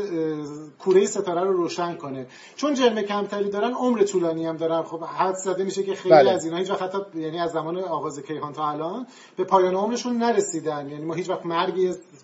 [0.80, 5.36] کوره ستاره رو روشن کنه چون جرم کمتری دارن عمر طولانی هم دارن خب حد
[5.36, 6.32] زده میشه که خیلی بله.
[6.32, 10.18] از اینها هیچ وقت حتی یعنی از زمان آغاز کیهان تا الان به پایان عمرشون
[10.18, 11.46] نرسیدن یعنی ما هیچ وقت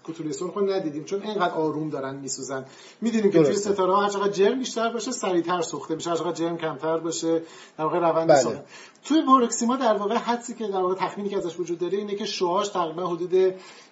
[0.03, 2.65] کوتوله سرخ رو ندیدیم چون اینقدر آروم دارن میسوزن
[3.01, 3.72] می‌دونیم که توی.
[3.73, 6.09] ستاره ها هر چقدر جرم بیشتر باشه سریعتر سوخته میشه.
[6.09, 7.41] هر چقدر جرم کمتر باشه
[7.77, 8.39] در واقع روند بله.
[8.39, 8.61] سوخت
[9.05, 12.25] توی پروکسیما در واقع حدسی که در واقع تخمینی که ازش وجود داره اینه که
[12.25, 13.35] شعاعش تقریبا حدود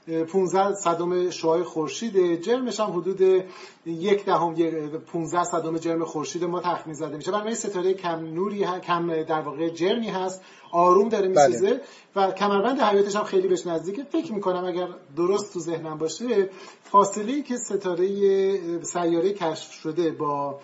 [0.08, 2.38] اه، 15 صدم شعاع خورشیده.
[2.38, 3.44] جرمش هم حدود
[3.86, 4.74] یک دهم یک-
[5.14, 7.32] 15 صدم جرم خورشید ما تخمین زده میشه.
[7.32, 10.42] برای ستاره کم نوری ه- کم در واقع جرمی هست.
[10.72, 11.48] آروم داره بله.
[11.48, 11.82] میسوزه
[12.16, 16.50] و کمربند حیاتش هم خیلی بهش نزدیکه فکر می‌کنم اگر درست تو ذهنم باشه
[16.84, 20.60] فاصله ای که ستاره سیاره کشف شده با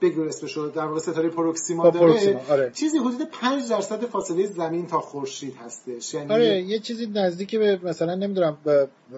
[0.00, 2.70] بگو اسمشو در واقع ستاره پروکسیما داره آره.
[2.74, 6.14] چیزی حدود 5 درصد فاصله زمین تا خورشید هستش.
[6.14, 8.58] یعنی آره یه چیزی نزدیک به مثلا نمی‌دونم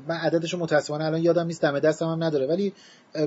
[0.09, 2.73] من عددشو متاسفانه الان یادم نیست دم دستم هم نداره ولی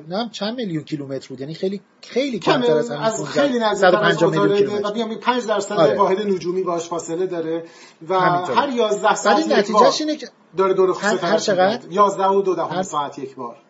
[0.10, 4.58] نه چند میلیون کیلومتر بود؟ یعنی خیلی خیلی کمتر از از خیلی نزدیک از میلیون
[4.58, 4.90] کیلومتر.
[4.90, 5.98] و میگم 5 درصد آره.
[5.98, 7.64] واحد نجومی باش فاصله داره
[8.10, 10.28] و هر 11 ساعت نتیجهش اینه که
[10.58, 12.84] داره دور هر, چقدر؟ 11 و 2 هر...
[12.84, 13.63] ساعت یک بار.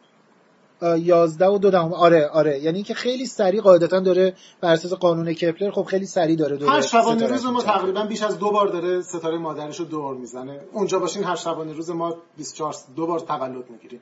[0.84, 1.94] 11 و 2 دهم.
[1.94, 2.60] آره آره.
[2.60, 6.70] یعنی که خیلی سریع قاعدتا داره بر اساس قانون کپلر خب خیلی سریع داره دور
[6.70, 10.60] هر شبانه روز ما تقریبا بیش از دو بار داره ستاره مادرش رو دور می‌زنه.
[10.72, 14.00] اونجا باشین هر شبانه روز ما 24 دو بار تولد می‌گیریم.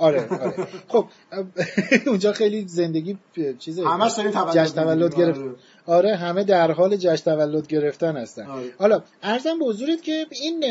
[0.00, 0.68] آره آره.
[0.88, 1.04] خب
[2.06, 3.18] اونجا خیلی زندگی
[3.58, 5.40] چیز همش داریم تولد تولد گرفت.
[5.86, 6.16] آره.
[6.16, 8.74] همه در حال جشن تولد گرفتن هستن آره.
[8.78, 10.64] حالا ارزم به حضورت که این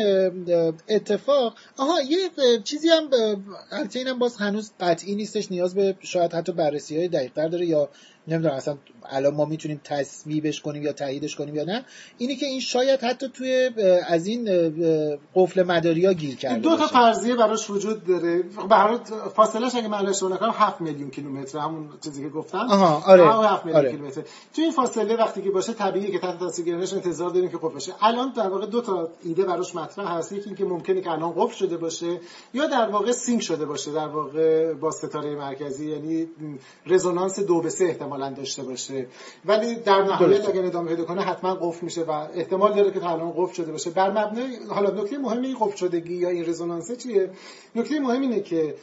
[0.88, 2.30] اتفاق آها یه
[2.64, 3.10] چیزی هم
[3.70, 7.88] البته اینم باز هنوز قطعی نیستش نیاز به شاید حتی بررسی های دقیق داره یا
[8.28, 8.76] نمی‌دونم اصلا
[9.08, 11.84] الان ما می‌تونیم تصویبش کنیم یا تاییدش کنیم یا نه
[12.18, 13.70] اینی که این شاید حتی توی
[14.06, 14.48] از این
[15.34, 20.32] قفل مداریا گیر کرده دو تا فرضیه براش وجود داره به فاصلهش اگه من اشتباه
[20.32, 23.90] نکنم 7 میلیون کیلومتر همون چیزی که گفتم آها آره 7 میلیون آره.
[23.90, 24.22] کیلومتر
[24.54, 27.74] تو این فاصله وقتی که باشه طبیعیه که تحت تاثیر گرانش انتظار داریم که قفل
[27.74, 27.92] بشه.
[28.00, 30.32] الان در واقع دو تا ایده براش مطرح هست.
[30.32, 32.20] یکی اینکه ممکنه که الان قفل شده باشه
[32.54, 36.28] یا در واقع سینک شده باشه در واقع با ستاره مرکزی یعنی
[36.86, 39.06] رزونانس دو به سه احتمالاً داشته باشه.
[39.44, 43.32] ولی در نهایت اگر ادامه پیدا کنه حتما قفل میشه و احتمال داره که الان
[43.36, 43.90] قفل شده باشه.
[43.90, 47.30] بر مبنای حالا نکته مهم این قفل شدگی یا این رزونانس چیه؟
[47.74, 48.74] نکته مهم اینه که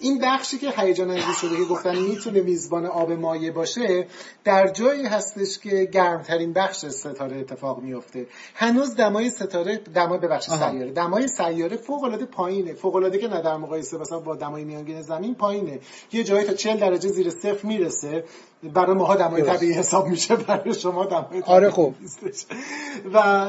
[0.00, 4.06] این بخشی که هیجان انگیز شده که گفتن می‌تونه میزبان آب مایع باشه
[4.44, 10.90] در جایی هستش که گرمترین بخش ستاره اتفاق میفته هنوز دمای ستاره دمای ببخشید سیاره.
[10.90, 12.74] دمای سیاره فوق العاده پایینه.
[12.74, 15.80] فوق العاده که نه در مقایسه مثلا با دمای میانگین زمین پایینه.
[16.12, 18.24] یه جایی تا 40 درجه زیر صفر می‌رسه.
[18.62, 21.94] برای ماها دمای طبیعی حساب میشه برای شما دمای آره خوب
[23.14, 23.46] و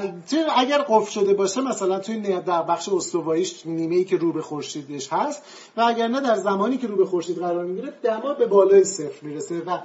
[0.58, 5.14] اگر قفل شده باشه مثلا توی در بخش استواییش نیمه ای که رو به خورشیدش
[5.14, 5.44] هست
[5.78, 9.26] و اگر نه در زمانی که رو به خورشید قرار می‌گیره دما به بالای صفر
[9.26, 9.80] می‌رسه و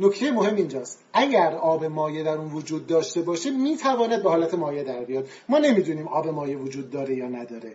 [0.00, 0.98] نکته مهم اینجاست.
[1.12, 5.28] اگر آب مایع در اون وجود داشته باشه می‌تواند به حالت مایع در بیاد.
[5.48, 7.74] ما نمی‌دونیم آب مایع وجود داره یا نداره.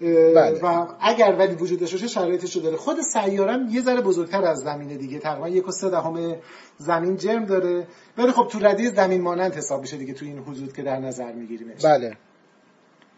[0.00, 0.60] بله.
[0.62, 2.76] و اگر ولی وجود داشته باشه شرایطش داره.
[2.76, 5.18] خود سیارم یه ذره بزرگتر از زمینه دیگه.
[5.18, 6.36] تقریبا یک و سه دهم
[6.78, 7.86] زمین جرم داره.
[8.18, 11.32] ولی خب تو ردیف زمین مانند حساب میشه دیگه تو این حدود که در نظر
[11.32, 11.84] میگیریمش.
[11.84, 12.16] بله.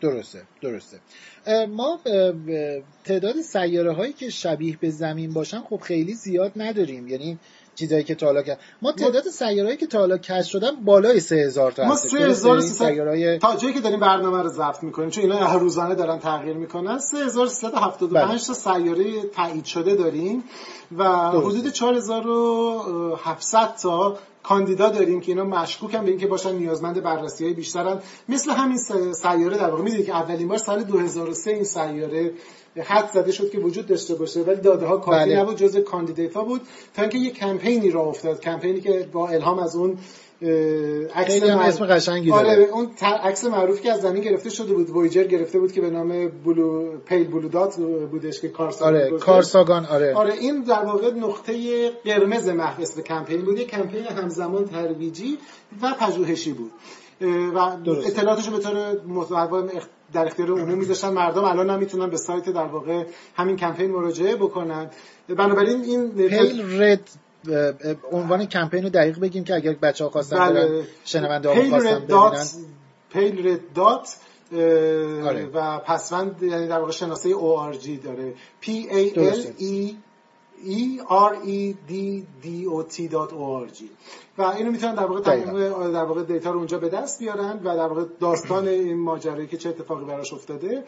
[0.01, 0.43] درسته.
[0.63, 0.99] درسته.
[1.69, 2.01] ما
[3.05, 7.09] تعداد سیاره هایی که شبیه به زمین باشن خب خیلی زیاد نداریم.
[7.09, 7.39] یعنی
[7.75, 8.43] چیزایی که تا حالا
[8.83, 11.91] ما تعداد سیارهایی که تا حالا کشف شدن بالای 3000 تا هست.
[11.91, 15.95] ما 3300 سیارهای تا جایی که داریم برنامه رو ضبط می‌کنیم چون اینا هر روزانه
[15.95, 16.99] دارن تغییر می‌کنن.
[16.99, 20.45] 3375 تا سیاره تایید شده داریم
[20.99, 27.53] و حدود 4700 تا کاندیدا داریم که اینا مشکوکن به اینکه باشن نیازمند بررسی های
[27.53, 27.99] بیشترن.
[28.29, 28.79] مثل همین
[29.13, 29.83] سیاره در واقع.
[29.83, 32.33] می‌دونید که اولین بار سال 2003 این سیاره
[32.85, 35.41] حدس زده شد که وجود داشته باشه ولی داده ها کافی بله.
[35.41, 36.61] نبود جزء candidate ها بود.
[36.95, 38.41] تا اینکه یه کمپینی را افتاد.
[38.41, 39.99] کمپینی که با الهام از اون
[41.15, 42.49] عکس هم اسم قشنگی داره.
[42.49, 42.91] آره اون
[43.23, 46.99] عکس معروفی که از زمین گرفته شده بود وویجر گرفته بود که به نام blue
[46.99, 47.77] pale blue dot
[48.11, 50.15] بودش که کارساگان آره کارساگان آره.
[50.15, 53.59] آره این در واقع نقطه قرمز محو اسم کمپین بود.
[53.59, 55.39] یه کمپین همزمان ترویجی
[55.83, 56.73] و پژوهشی بود.
[57.55, 57.59] و
[58.07, 58.97] اطلاعاتش به طور
[60.13, 61.11] در اختیار عمومی میذاشتن.
[61.11, 63.05] مردم الان هم می‌تونن به سایت در واقع
[63.37, 64.91] همین کمپین مراجعه بکنن.
[65.29, 67.11] بنابراین این پیل رد
[68.13, 70.85] عنوان کمپین رو دقیق بگیم که اگر بچه ها خواستن بله.
[71.05, 72.67] شنونده ها خواستن ببینن
[73.13, 74.17] پیل رد دات
[74.53, 75.47] آره.
[75.55, 79.95] و پسوند یعنی در واقع شناسه ORG داره P A L E
[80.65, 81.93] E R E D
[82.43, 82.97] D O T
[83.33, 83.85] .org.
[84.39, 85.21] و اینو می‌تونن در واقع
[85.93, 89.57] در واقع دیتا رو اونجا به دست بیارن و در واقع داستان این ماجرایی که
[89.57, 90.85] چه اتفاقی براش افتاده.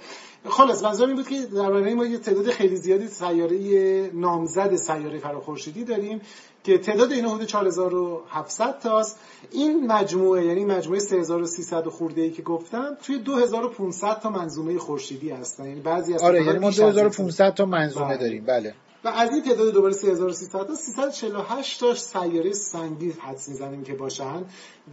[0.48, 5.84] خلاص منظورم این بود که در ما یه تعداد خیلی زیادی سیاره نامزد سیاره فراخورشیدی
[5.84, 6.20] داریم
[6.64, 9.18] که تعداد اینا حدود 4700 تاست.
[9.50, 15.64] این مجموعه یعنی مجموعه 3300 خورده ای که گفتم توی 2500 تا منظومه خورشیدی هستن.
[15.64, 18.16] یعنی بعضی از آره یعنی ما 2500 تا منظومه بله.
[18.16, 18.44] داریم.
[18.44, 18.74] بله.
[19.04, 24.44] و از این تعداد دوباره 3300 تا 348 تا سیاره سنگی حدس می‌زنیم که باشن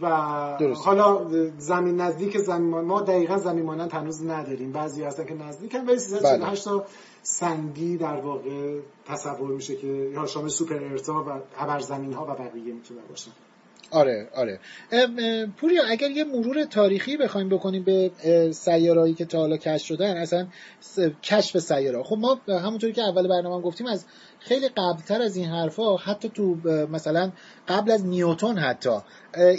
[0.02, 0.86] و درست.
[0.86, 5.98] حالا زمین نزدیک زمین ما دقیقا زمین مانند هنوز نداریم بعضی هستن که نزدیکن ولی
[5.98, 6.84] 348 تا
[7.22, 12.34] سنگی در واقع تصور میشه که یا شامل سوپر ارتا و ابر زمین ها و
[12.34, 13.30] بقیه می‌تونه باشن
[13.92, 14.60] آره آره.
[15.56, 18.10] پوریا اگر یه مرور تاریخی بخوایم بکنیم به
[18.52, 20.46] سیارهایی که تا حالا کشف شدن اصلا
[21.22, 22.02] کشف سیاره.
[22.02, 24.04] خب ما همونطوری که اول برنامه گفتیم از
[24.38, 26.56] خیلی قبلتر از این حرفا حتی تو
[26.92, 27.32] مثلا
[27.68, 28.98] قبل از نیوتون حتی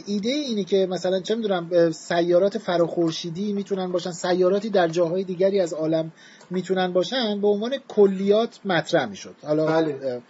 [0.05, 5.73] ایده اینه که مثلا چه می‌دونم سیارات فراخورشیدی می‌تونن باشن سیاراتی در جاهای دیگری از
[5.73, 6.11] عالم
[6.49, 9.35] می‌تونن باشن به عنوان کلیات مطرح می‌شد.
[9.43, 10.21] حالا بله.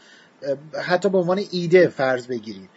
[0.81, 2.69] حتی به عنوان ایده فرض بگیریم.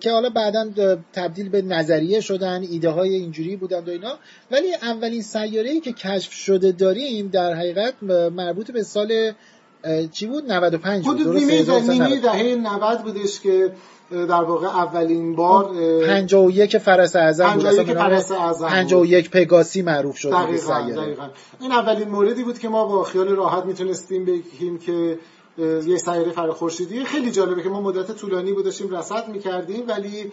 [0.00, 0.66] که حالا بعدا
[1.12, 4.18] تبدیل به نظریه شدن ایده های اینجوری بودن و اینا.
[4.50, 7.94] ولی اولین سیاره ای که کشف شده داریم در حقیقت
[8.32, 9.32] مربوط به سال
[10.12, 13.72] چی بود؟ 95 بود نیمه دهه 90 بودش که
[14.10, 15.74] در واقع اولین بار
[16.06, 21.28] 51 فرس اعظم 51 فرس اعظم 51 پگاسی معروف شد دقیقاً, دقیقاً.
[21.60, 25.18] این اولین موردی بود که ما با خیال راحت می‌تونستیم بگیم که
[25.58, 30.32] یه سیاره فراخورشیدی خیلی جالبه که ما مدت طولانی بود داشتیم رصد می‌کردیم ولی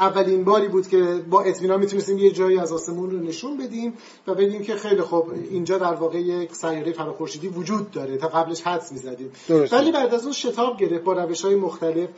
[0.00, 3.94] اولین باری بود که با اطمینان می‌تونستیم یه جایی از آسمون رو نشون بدیم
[4.26, 8.62] و بگیم که خیلی خوب اینجا در واقع یک سیاره فراخورشیدی وجود داره تا قبلش
[8.62, 9.32] حدس می‌زدیم.
[9.72, 12.08] ولی بعد از اون شتاب گرفت با روش های مختلف.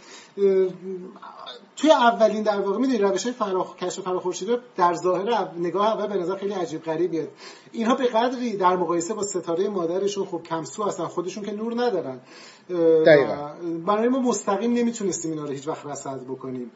[1.76, 3.76] توی اولین در واقع می‌دونی روش های فراخ...
[3.76, 7.28] کشف فراخورشیدی در ظاهر نگاه اول به نظر خیلی عجیب غریبیه
[7.72, 12.20] اینها به قدری در مقایسه با ستاره مادرشون خب کمسو هستن خودشون که نور ندارن.
[13.86, 16.70] برای ما مستقیم نمی‌تونستیم اینا رو هیچ وقت رصد بکنیم.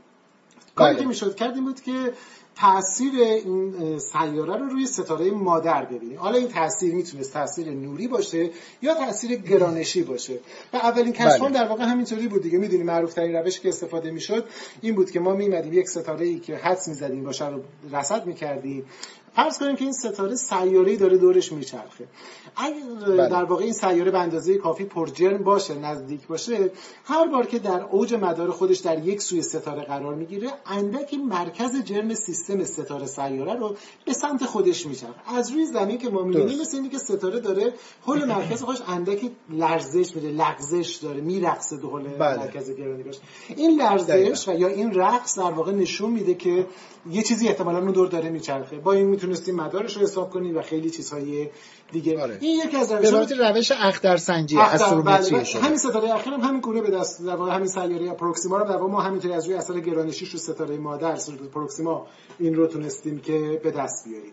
[0.75, 1.09] کاری که بله.
[1.09, 2.13] می‌شد کردیم بود که
[2.57, 8.51] تاثیر این سیاره رو روی ستاره مادر ببینیم حالا این تاثیر می‌تونست تاثیر نوری باشه
[8.83, 10.39] یا تاثیر گرانشی باشه
[10.73, 11.51] و اولین کشف بله.
[11.51, 14.45] در واقع همینطوری بود دیگه می‌دونی معروف ترین روش که استفاده می‌شد
[14.81, 17.61] این بود که ما میمدیم یک ستاره ای که حدس می‌زدیم باشه رو
[17.93, 18.87] رصد می‌کردیم
[19.37, 22.09] فرض کنیم که این ستاره سیاره‌ای داره دورش میچرخه.
[22.57, 23.29] اگر بله.
[23.29, 26.71] در واقع این سیاره به اندازه کافی پرجرم باشه نزدیک باشه
[27.05, 31.83] هر بار که در اوج مدار خودش در یک سوی ستاره قرار می‌گیره اندکی مرکز
[31.85, 35.35] جرم سیستم ستاره سیاره رو به سمت خودش میچرخه.
[35.37, 39.31] از روی زمین که ما می‌بینیم مثل اینکه که ستاره داره حول مرکز خودش اندکی
[39.51, 42.39] لرزش میده لغزش داره میرقصه دو حول بله.
[42.39, 43.19] مرکز گرانیگاش
[43.57, 46.67] این لرزش و یا این رقص در واقع نشون میده که
[47.11, 48.77] یه چیزی احتمالاً اون دور داره میچرخه.
[48.77, 51.49] با این می‌تونستیم مدارش رو حساب کنیم و خیلی چیزهای
[51.93, 52.39] دیگه آره.
[52.41, 55.61] این یکی از روش روش اختر سنجی استرومتری بله.
[55.63, 58.77] همین ستاره اخیر هم همین گونه به دست در واقع همین سیاره پروکسیما رو در
[58.77, 61.17] واقع ما همینطوری از روی اثر گرانشیش رو ستاره مادر
[61.55, 62.07] پروکسیما
[62.39, 64.33] این رو تونستیم که به دست بیاریم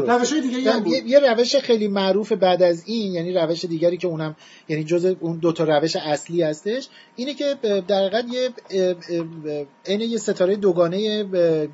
[0.00, 4.36] روش دیگه هم یه روش خیلی معروف بعد از این یعنی روش دیگری که اونم
[4.68, 7.56] یعنی جز اون دو تا روش اصلی هستش اینه که
[7.88, 8.50] در حقیقت یه
[9.86, 11.24] عین یه ستاره دوگانه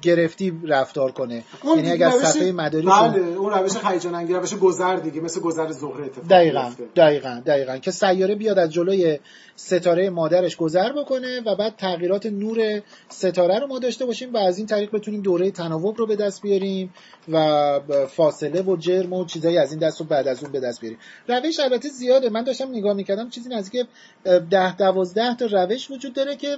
[0.02, 1.44] گرفتی رفتار کنه.
[1.76, 6.04] یعنی اگر صفحه مداری بله اون روش هیجان انگیز روش گذر دیگه مثل گذر زهره
[6.04, 7.78] اتفاق دقیقاً دقیقاً دقیقاً.
[7.78, 9.18] که سیاره بیاد از جلوی
[9.56, 14.58] ستاره مادرش گذر بکنه و بعد تغییرات نور ستاره رو ما داشته باشیم و از
[14.58, 16.94] این طریق بتونیم دوره تناوب رو به دست بیاریم
[17.28, 20.80] و فاصله و جرم و چیزایی از این دست رو بعد از اون به دست
[20.80, 22.30] بیاریم روش البته زیاده.
[22.30, 23.86] من داشتم نگاه می‌کردم چیزی نزدیک
[24.50, 26.56] ده دوازده تا روش وجود داره که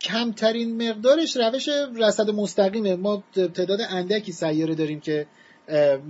[0.00, 2.96] کمترین مقدارش روش رصد مستقیمه.
[2.96, 5.26] ما تعداد اندکی سیاره داریم که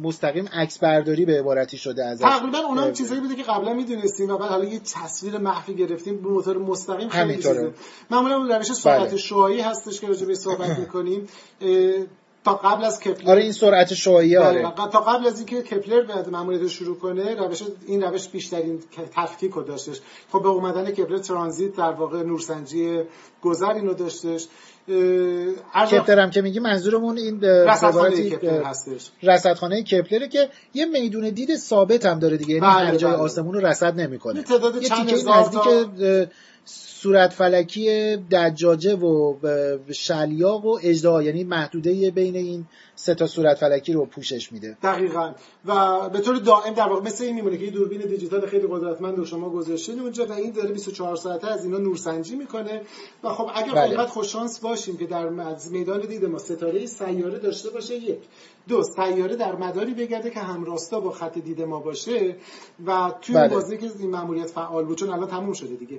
[0.02, 2.22] مستقیم عکس برداری به عبارتی شده ازش.
[2.24, 6.22] تقریبا اونا هم چیزایی بوده که قبلا می‌دونستیم و بعد حالا یه تصویر مخفی گرفتیم
[6.22, 7.72] به موتور مستقیم خیلی چیزه.
[8.10, 9.16] معمولا روش سرعت بله.
[9.16, 11.28] شعاعی هستش که راجع به صحبت می‌کنیم.
[12.44, 13.31] تا قبل از کپلر.
[13.31, 14.72] آره این سرعت شعاعی آره.
[14.76, 18.79] تا قبل از اینکه کپلر به ماموریت شروع کنه روش این روش بیشترین
[19.14, 20.00] تفکیک رو داشتش.
[20.33, 23.03] خب به اومدن کپلر ترانزیت در واقع نورسنجی
[23.42, 24.46] گذر اینو داشتش.
[25.90, 29.11] کپلر هم که میگی منظورمون این رصدخانه کپلر هستش.
[29.22, 33.20] رصدخانه کپلره که یه میدون دید ثابت هم داره دیگه یعنی بله هر جای بله.
[33.22, 34.44] آسمون رو رصد نمی‌کنه.
[34.81, 36.29] یه تیکه نزدیک
[37.02, 39.35] صورت فلکی دجاجه و
[39.92, 44.76] شلیاق و اجدا یعنی محدوده بین این سه تا صورت فلکی رو پوشش میده.
[44.83, 45.33] دقیقا.
[45.64, 49.24] و به طور دائم در واقع مثل این میمونه که دوربین دیجیتال خیلی قدرتمند رو
[49.24, 50.00] شما گذاشتین.
[50.00, 52.80] اونجا و این داره 24 ساعته از اینا نورسنجی می‌کنه.
[53.24, 53.96] و خب اگر بله.
[53.96, 55.28] خوش خوششانس باشیم که در
[55.70, 58.18] میدان دید ما ستاره سیاره داشته باشه یک.
[58.68, 62.37] دو سیاره در مداری بگرده که همراستا با خط دید ما باشه
[62.87, 63.49] و توی بله.
[63.49, 65.99] بازی که این ماموریت فعال بود چون الان تموم شده دیگه.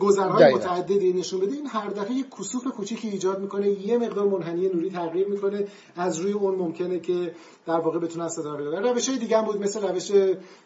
[0.00, 1.52] گذرهای متعددی نشون بده.
[1.52, 5.66] این هر دفعه یک کسوف کوچیکی ایجاد می‌کنه یه مقدار منحنی نوری تغییر می‌کنه.
[5.96, 7.34] از روی اون ممکنه که
[7.66, 10.10] در واقع بتونه ستاره بده روش های دیگه هم بود مثل روش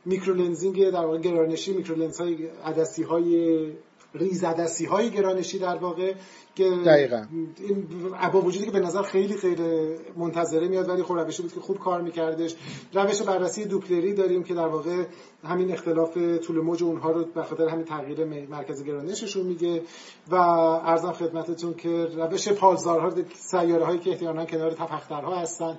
[0.05, 3.73] microlensing در واقع گرانشی microlens های عدسی های
[4.15, 6.15] ریز عدسی های گرانشی در واقع
[6.55, 7.27] که دقیقا.
[7.59, 7.87] این
[8.33, 11.79] با وجودی که به نظر خیلی غیر منتظره میاد ولی خب روشی بود که خوب
[11.79, 12.55] کار میکردش
[12.93, 15.05] روش بررسی دوپلری داریم که در واقع
[15.45, 19.83] همین اختلاف طول موج اونها رو به خاطر همین تغییر مرکز گرانششون میگه
[20.29, 25.79] و ارزم خدمتتون که روش پالزارها سیاره هایی که احتمالاً کنار تفخترها هستن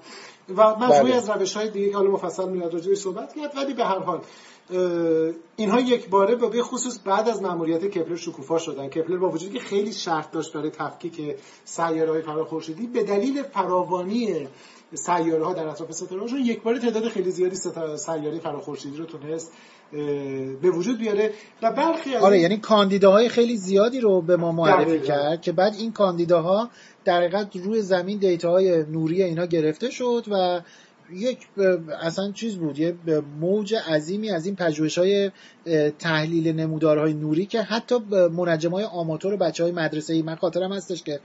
[0.55, 1.15] و مجموعی بله.
[1.15, 4.21] از روش های دیگه که حالا مفصل میاد راجعش صحبت کرد ولی به هر حال
[5.55, 8.87] اینها یک باره و به خصوص بعد از ماموریت کپلر شکوفا شدن.
[8.87, 14.47] کپلر با وجودی که خیلی شرط داشت برای تفکیک سیاره های فراخورشیدی به دلیل فراوانی
[14.93, 17.55] سیاره ها در اطراف ستاره هاشون یک بار تعداد خیلی زیادی
[17.95, 19.51] سیاره فراخورشیدی رو تونست
[20.61, 21.33] به وجود بیاره.
[21.61, 25.75] و برخی از آره یعنی کاندیداهای خیلی زیادی رو به ما معرفی کرد که بعد
[25.75, 26.69] این کاندیداها
[27.05, 30.61] در روی زمین دیتاهای نوری اینا گرفته شد و
[31.13, 31.47] یک
[32.01, 32.95] اصلا چیز بود یه
[33.39, 35.31] موج عظیمی از این پژوهش های
[35.99, 37.95] تحلیل نمودارهای نوری که حتی
[38.31, 41.19] منجم های آماتور و بچه های مدرسه ای من خاطرم هستش که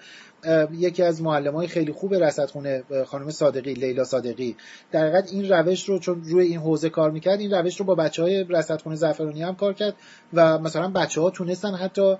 [0.72, 4.56] یکی از معلم های خیلی خوب رصدخونه خانم صادقی لیلا صادقی
[4.92, 7.94] در حقیقت این روش رو چون روی این حوزه کار می‌کرد این روش رو با
[7.94, 9.94] بچه های رصدخونه زعفرانی هم کار کرد
[10.32, 12.16] و مثلا بچه ها تونستن حتی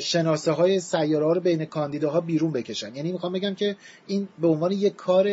[0.00, 2.94] شناسه های سیاره ها رو بین کاندیداها بیرون بکشن.
[2.94, 5.26] یعنی می‌خوام بگم که این به عنوان یک کار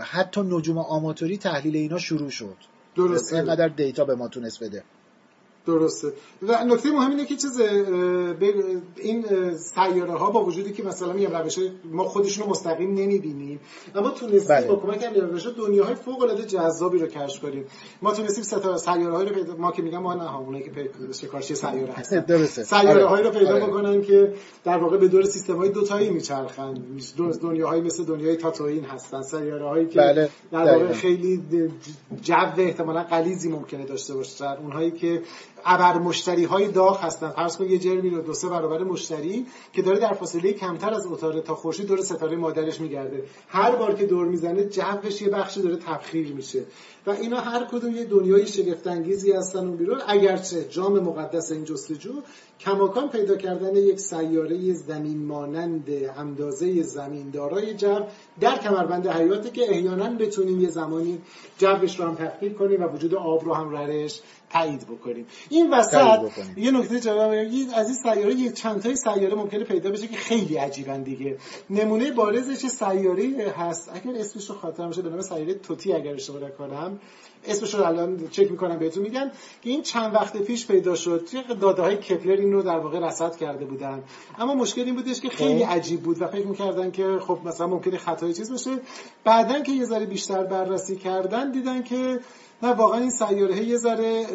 [0.00, 2.56] حتی نجوم آماتوری تحلیل اینا شروع شد.
[2.96, 3.36] درسته.
[3.36, 4.82] اینقدر دیتا به ما تونست بده.
[5.66, 6.12] درسته.
[6.42, 7.60] و نکته مهم اینه که چیز
[8.96, 9.24] این
[9.56, 13.60] سیاره ها با وجودی که مثلا میگم روش ما خودشون رو مستقیم نمی‌بینیم.
[13.94, 14.66] اما تونستیم بله.
[14.66, 17.64] با کمک همین روش دنیاهای فوق العاده جذابی رو کشف کنیم.
[18.02, 21.54] ما تونستیم ستا سیاره های رو پیدا ما که میگم ما نه اونایی که شکارچی
[21.54, 22.20] سیاره هستن.
[22.34, 22.64] درسته.
[22.64, 23.38] سیاره هایی رو آره.
[23.38, 23.66] پیدا آره.
[23.66, 26.74] بکنن که در واقع به دور سیستم های دو تایی میچرخن
[27.42, 29.22] دنیاهایی مثل دنیای تاتوین هستن.
[29.22, 30.28] سیاره هایی که بله.
[30.52, 31.42] در واقع خیلی
[32.22, 34.44] جو احتمالاً غلیظی ممکنه داشته باشن.
[34.44, 35.22] اونهایی که
[35.64, 37.30] ابر مشتری های داغ هستن.
[37.30, 41.06] فرض کن یه جرمی رو دو سه برابر مشتری که داره در فاصله کمتر از
[41.06, 43.24] اتاره تا خورشید دور ستاره مادرش میگرده.
[43.48, 46.64] هر بار که دور می‌زنه جوش یه بخشی داره تبخیر میشه.
[47.06, 50.00] و اینا هر کدوم یه دنیای شگفت انگیزی هستن اون بیرون.
[50.06, 52.12] اگرچه جام مقدس این جستجو
[52.60, 58.00] کماکان پیدا کردن یک سیاره زمین مانند اندازه زمین دارای جو
[58.40, 61.18] در کمربند حیاته که احیانا بتونیم یه زمانی
[61.58, 64.20] جوش رو هم تحقیق کنیم و وجود آب رو هم ررش
[64.50, 65.26] تایید بکنیم.
[65.52, 66.18] این وسط
[66.56, 70.56] یه نکته جالب از این سیاره یه چند تای سیاره ممکنه پیدا بشه که خیلی
[70.56, 71.36] عجیبن دیگه.
[71.70, 73.90] نمونه بارزش سیاره هست.
[73.94, 77.00] اگر اسمش رو خاطرم باشه به نام سیاره توتی اگر اشتباه نکنم.
[77.46, 79.02] اسمش رو الان چک می‌کنم بهتون.
[79.02, 79.30] میگم
[79.62, 81.24] که این چند وقت پیش پیدا شد.
[81.30, 84.02] توی داده های کپلر این رو در واقع رصد کرده بودن.
[84.38, 85.72] اما مشکل این بودش که خیلی خب.
[85.72, 88.70] عجیب بود و فکر می‌کردن که خب مثلا ممکنه خطای چیز باشه.
[89.24, 92.20] بعدا که یه ذره بیشتر بررسی کردن دیدن که
[92.62, 94.26] نه واقعا این سیاره یه ذره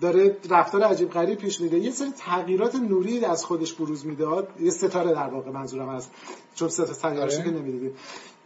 [0.00, 4.70] داره رفتار عجیب غریب پیش میده یه سری تغییرات نوری از خودش بروز می‌داد یه
[4.70, 6.10] ستاره در واقع منظورم هست.
[6.54, 7.92] چون ستاره سیاره که نمی‌دیدیم.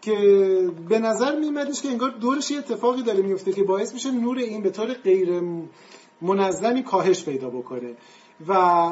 [0.03, 0.15] که
[0.89, 4.63] به نظر میمدش که انگار دورش یه اتفاقی داره میفته که باعث میشه نور این
[4.63, 5.43] به طور غیر
[6.21, 7.95] منظمی کاهش پیدا بکنه.
[8.49, 8.91] و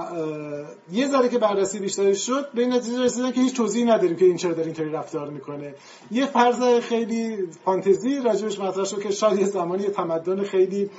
[0.92, 4.24] یه ذره که بررسی بیشتری شد به این نتیجه رسیدن که هیچ توضیحی نداریم که
[4.24, 5.74] این چرا داره اینطوری رفتار می‌کنه.
[6.10, 10.90] یه فرض خیلی فانتزی راجبش مطرح شد که شاید یه زمانی یه تمدن خیلی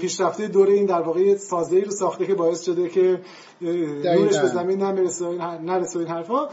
[0.00, 3.20] پیشرفته دوره این در واقع یه سازه‌ای رو ساخته که باعث شده که
[3.60, 6.48] نورش به زمین نرسه این حرفا.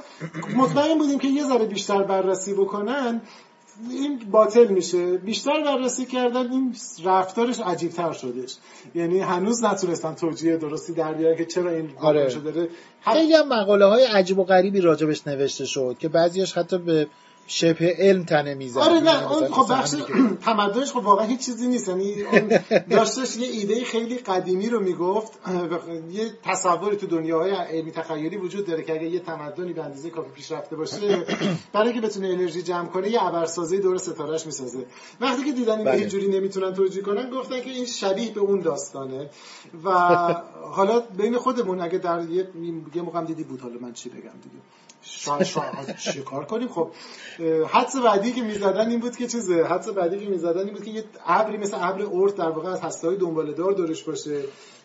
[0.55, 3.21] مطمئن بودیم که یه ذره بیشتر بررسی بکنن
[3.89, 5.17] این باطل میشه.
[5.17, 8.55] بیشتر بررسی کردن این رفتارش عجیب تر شدش.
[8.95, 12.33] یعنی هنوز نتونستن توجیه درستی در بیارن که چرا این آره.
[12.33, 12.69] داره.
[13.01, 17.07] خیلی هم مقاله های عجیب و غریبی راجبش نوشته شد که بعضیش حتی به
[17.47, 19.95] شبه علم تنه میزن آره نه اون خب بخش
[20.45, 21.87] تمدنش خب واقعا هیچ چیزی نیست.
[21.87, 22.15] یعنی
[22.89, 25.31] داشتش یه ایده خیلی قدیمی رو می‌گفت.
[26.11, 30.29] یه تصوری تو دنیاهای علمی تخیلی وجود داره که اگه یه تمدنی به اندازه کافی
[30.29, 31.25] پیشرفته باشه
[31.73, 34.85] برای اینکه بتونه انرژی جمع کنه یه ابرسازی دور ستارهش می‌سازه.
[35.21, 36.07] وقتی که دیدن این بله.
[36.07, 39.29] جوری نمی‌تونن توجیه کنن گفتن که این شبیه به اون داستانه.
[39.83, 39.89] و
[40.77, 42.47] حالا بین خودمون اگه در یه
[42.93, 44.59] یه دیدی بود حالا من چی بگم دیگه.
[45.03, 45.43] شاید
[45.97, 46.87] شاید کار کنیم؟ خب
[47.67, 50.91] حدس بعدی که می‌زدن این بود که چیزه؟ حدس بعدی که می‌زدن این بود که
[50.91, 54.41] یه ابری مثل ابر اورت در واقع از هسته های دنباله دار دورش باشه.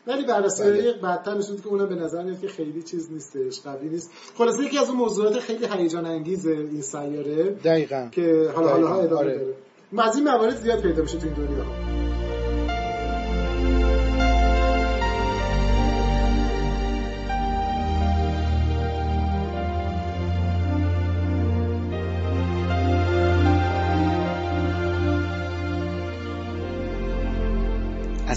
[0.07, 0.93] ولی بررسی بله.
[1.03, 4.11] بعدتر نشد که اونم به نظر میاد که خیلی چیز نیستش قوی نیست.
[4.39, 8.09] خلاصه یکی از اون موضوعات خیلی هیجان انگیز این سیاره دقیقاً.
[8.13, 9.39] که حالا حالا ادامه آره.
[9.39, 10.09] داره.
[10.09, 12.08] از این موارد زیاد پیدا میشه تو این دنیا.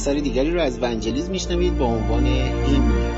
[0.02, 3.11] اثر دیگری رو از ونجلیز میشنوید با عنوان هیم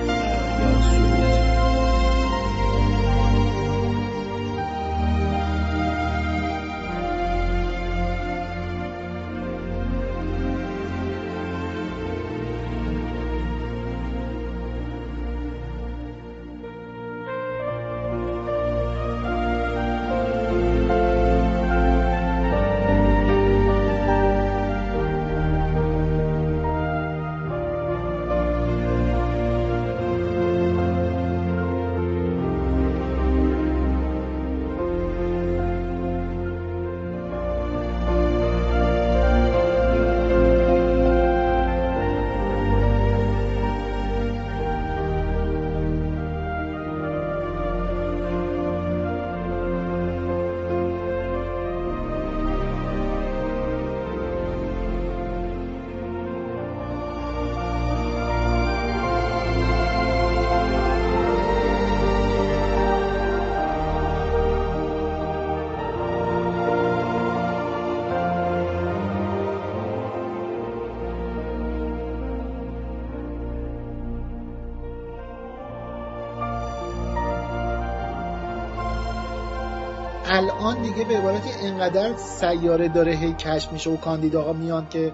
[80.36, 85.12] الان دیگه به عبارتی انقدر سیاره داره هی کشف میشه و کاندیداها میان که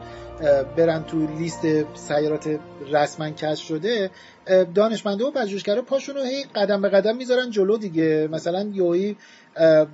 [0.78, 1.62] برن تو لیست
[1.96, 2.60] سیارات
[2.92, 4.10] رسما کشف شده
[4.76, 8.30] دانشمنده و پژوهشگرا پاشون رو هی قدم به قدم می‌ذارن جلو دیگه.
[8.32, 9.18] مثلا یوهی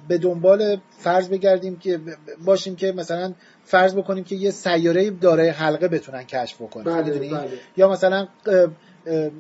[0.08, 2.00] به دنبال فرض بگردیم که
[2.46, 6.84] باشیم که مثلا فرض بکنیم که یه سیاره داره حلقه بتونن کشف بکنن.
[6.84, 7.50] بله، بله.
[7.78, 8.28] یا مثلا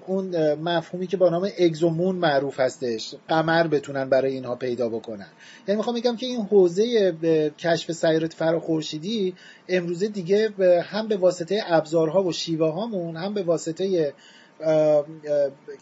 [0.07, 5.28] اون مفهومی که با نام اگزومون معروف هستش قمر بتونن برای اینها پیدا بکنن.
[5.68, 7.13] یعنی می‌خوام بگم که این حوزه
[7.57, 9.34] کشف سیارات فراخورشیدی
[9.70, 10.53] امروزه دیگه
[10.84, 14.13] هم به واسطه ابزارها و شیوه هامون هم به واسطه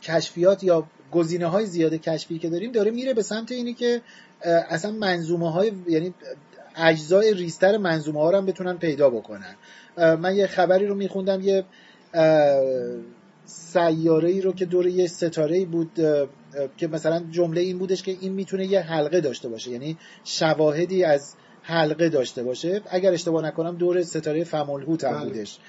[0.01, 4.01] کشفیات یا گزینه های زیاد کشفی که داریم داره میره به سمت اینی که
[4.45, 6.13] اصلا منظومه های یعنی
[6.75, 9.55] اجزای ریستر منظومه ها رو هم بتونن پیدا بکنن.
[9.97, 11.63] من یه خبری رو میخوندم یه
[13.45, 15.91] سیاره ای رو که دور یه ستاره ای بود
[16.77, 21.35] که مثلا جمله این بودش که این می‌تونه یه حلقه داشته باشه یعنی شواهدی از
[21.61, 22.81] حلقه داشته باشه.
[22.89, 25.25] اگر اشتباه نکنم دور ستاره فمالهوت هم بله.
[25.25, 25.59] بودش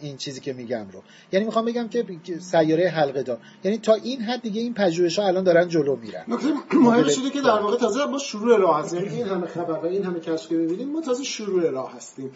[0.00, 1.02] این چیزی که میگم رو.
[1.32, 2.04] یعنی می‌خوام بگم که
[2.40, 3.38] سیاره حلقه دار.
[3.64, 6.24] یعنی تا این حد دیگه این پژوهش ها الان دارن جلو میرن.
[6.28, 9.02] نکته مهم شده که در واقع تازه ما شروع راه هستیم.
[9.02, 12.30] یعنی این همه خبر و این همه کشف که می‌بینیم ما تازه شروع راه هستیم.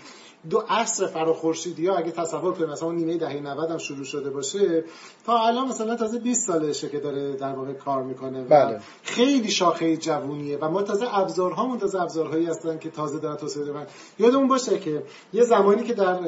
[0.50, 4.84] دو عصر فراخورشیدی ها اگه تصور کنیم مثلا نیمه دهه 90 هم شروع شده باشه
[5.26, 8.80] تا الان مثلا تازه 20 سالشه که داره در واقع کار می‌کنه بله.
[9.02, 13.86] خیلی شاخه جوونیه و ما تازه ابزارهامون تازه ابزارهایی هستن که تازه دارن توسعه دارن
[14.18, 16.20] یادمون باشه که یه زمانی که در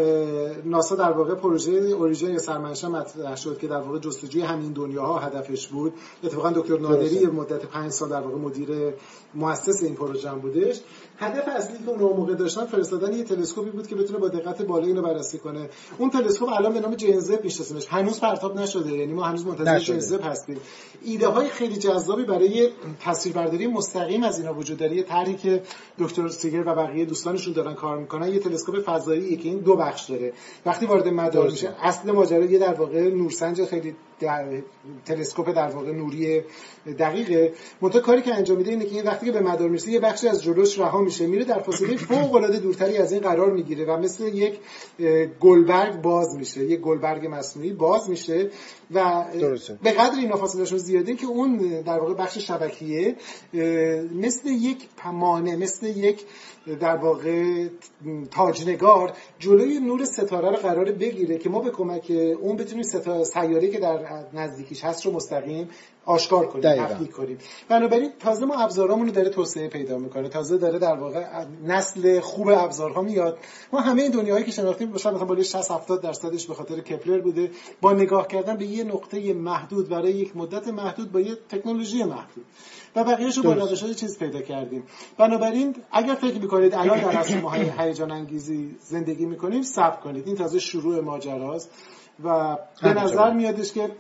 [0.65, 5.19] ناسا در واقع پروژه اوریجن یا سرمنشأ مطرح شد که در واقع جستجوی همین دنیاها
[5.19, 5.93] هدفش بود.
[6.25, 8.95] اتفاقا دکتر نادری مدت 5 سال در واقع مدیر
[9.35, 10.81] مؤسس این پروژه بودش.
[11.19, 14.87] هدف اصلی که اون موقع داشتن فرستادن یه تلسکوپی بود که بتونه با دقت بالا
[14.87, 15.69] اینو بررسی کنه.
[15.99, 17.87] اون تلسکوپ الان به نام جنزب میشناسیمش.
[17.89, 20.57] هنوز پرتاب نشده یعنی ما هنوز منتظر جنزب هستیم.
[21.05, 22.69] ایده های خیلی جذابی برای
[23.01, 24.97] تصویربرداری مستقیم از اینا وجود داره.
[24.97, 25.63] یه طرحی که
[25.99, 30.11] دکتر سیگر و بقیه دوستانشون دارن کار می‌کنن یه تلسکوپ فضایی که این دو بخش
[30.11, 30.33] داره.
[30.67, 34.63] وقتی وارد مدار میشه اصل ماجرا یه در واقع نورسنج خیلی در
[35.07, 36.43] تلسکوپ در واقع نوری
[36.99, 37.53] دقیقه.
[37.81, 40.29] منتها کاری که انجام میده اینه که این وقتی که به مدار می‌رسه یه بخشی
[40.29, 41.27] از جلوش رها میشه.
[41.27, 44.59] میره در فاصله فوق العاده دورتری از این قرار می‌گیره و مثل یک
[45.41, 46.65] گلبرگ باز میشه.
[46.65, 48.51] یک گلبرگ مصنوعی باز میشه
[48.91, 49.25] و
[49.83, 53.17] به قدر اینا فاصلهشون زیاده که اون در واقع بخش شبکیه
[54.15, 56.25] مثل یک پمانه مثل یک
[56.81, 57.69] در واقع
[58.31, 62.85] تاجنگار جلوی نور ستاره رو قرار بگیره که ما به کمک اون بتونیم
[63.25, 65.69] سیاره که در نزدیکیش هست رو مستقیم
[66.09, 67.39] آشکار کنیم تفکیک کنیم.
[67.69, 70.29] بنابراین تازه ما ابزارامون رو داره توسعه پیدا می‌کنه.
[70.29, 71.25] تازه داره در واقع
[71.65, 73.39] نسل خوب ابزارها میاد.
[73.73, 77.21] ما همه این دنیاهایی که شناختیم مثلا مثلا بالای 60 70 درصدش به خاطر کپلر
[77.21, 77.51] بوده
[77.81, 82.45] با نگاه کردن به یه نقطه محدود برای یک مدت محدود با یه تکنولوژی محدود.
[82.97, 84.83] و بقیه‌شو با روش چیز پیدا کردیم.
[85.19, 90.27] بنابراین اگر فکر می‌کنید الان در عصر ما هیجان انگیزی زندگی می‌کنیم صبر کنید.
[90.27, 91.71] این تازه شروع ماجراست.
[92.25, 93.91] و به نظر میادش که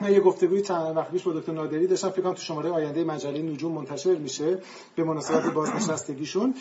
[0.00, 2.10] من یه گفتگوی چند وقت پیش با دکتر نادری داشتم.
[2.10, 4.58] فکر کنم تو شماره آینده مجله نجوم منتشر میشه
[4.96, 6.54] به مناسبت بازنشستگیشون.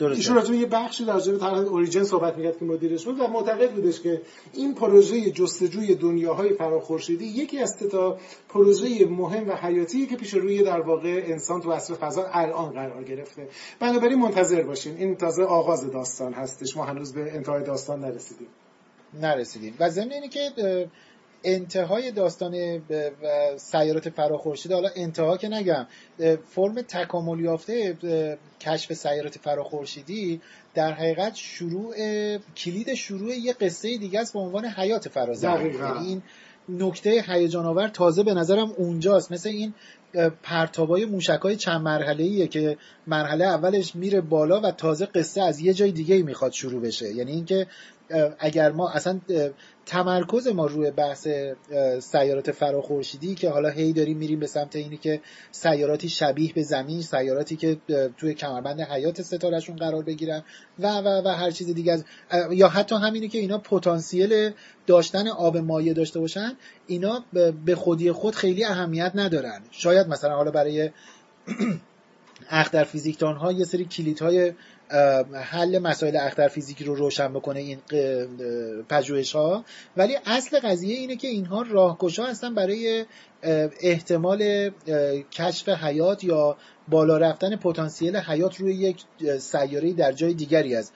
[0.00, 3.72] ایشون راجع یه بخشی در به طرح اوریجن صحبت می‌کرد که مدیرش بود و معتقد
[3.72, 10.16] بودش که این پروژه جستجوی دنیاهای فراخورشیدی یکی از تا پروژه مهم و حیاتی که
[10.16, 13.48] پیش روی در واقع انسان تو عصر فضا الان قرار گرفته.
[13.80, 14.96] بنابراین منتظر باشین.
[14.96, 16.76] این تازه آغاز داستان هستش.
[16.76, 18.48] ما هنوز به انتهای داستان نرسیدیم.
[19.20, 19.76] نرسیدیم.
[19.80, 20.40] و ضمن اینی که
[21.44, 22.82] انتهای داستان
[23.56, 25.86] سیارات فراخورشیدی حالا انتها که نگم
[26.50, 27.96] فرم تکامل یافته
[28.60, 30.40] کشف سیارات فراخورشیدی
[30.74, 31.94] در حقیقت شروع
[32.56, 36.22] کلید شروع یه قصه دیگه است به عنوان حیات فرازمین یعنی این
[36.68, 39.32] نکته هیجان آور تازه به نظرم اونجاست.
[39.32, 39.74] مثل این
[40.42, 42.76] پرتابای موشکای چند مرحله ایه که
[43.06, 47.12] مرحله اولش میره بالا و تازه قصه از یه جای دیگه می‌خواد شروع بشه.
[47.12, 47.66] یعنی اینکه
[48.38, 49.20] اگر ما اصلا
[49.86, 51.28] تمرکز ما روی بحث
[52.00, 57.02] سیارات فراخورشیدی که حالا هی داریم میریم به سمت اینی که سیاراتی شبیه به زمین
[57.02, 57.76] سیاراتی که
[58.16, 60.42] توی کمربند حیات ستارهشون قرار بگیرن
[60.78, 62.04] و و و هر چیز دیگه از
[62.50, 64.50] یا حتی همینی که اینا پتانسیل
[64.86, 66.52] داشتن آب مایع داشته باشن
[66.86, 67.24] اینا
[67.64, 69.60] به خودی خود خیلی اهمیت ندارن.
[69.70, 70.90] شاید مثلا حالا برای
[72.50, 74.52] اختر فیزیکدان ها یه سری کلیت های
[75.34, 77.78] حل مسائل اختر فیزیکی رو روشن بکنه این
[78.88, 79.64] پژوهش ها
[79.96, 83.04] ولی اصل قضیه اینه که اینها راهگشا هستن برای
[83.80, 84.70] احتمال
[85.32, 86.56] کشف حیات یا
[86.88, 89.04] بالا رفتن پتانسیل حیات روی یک
[89.38, 90.92] سیاره در جای دیگری از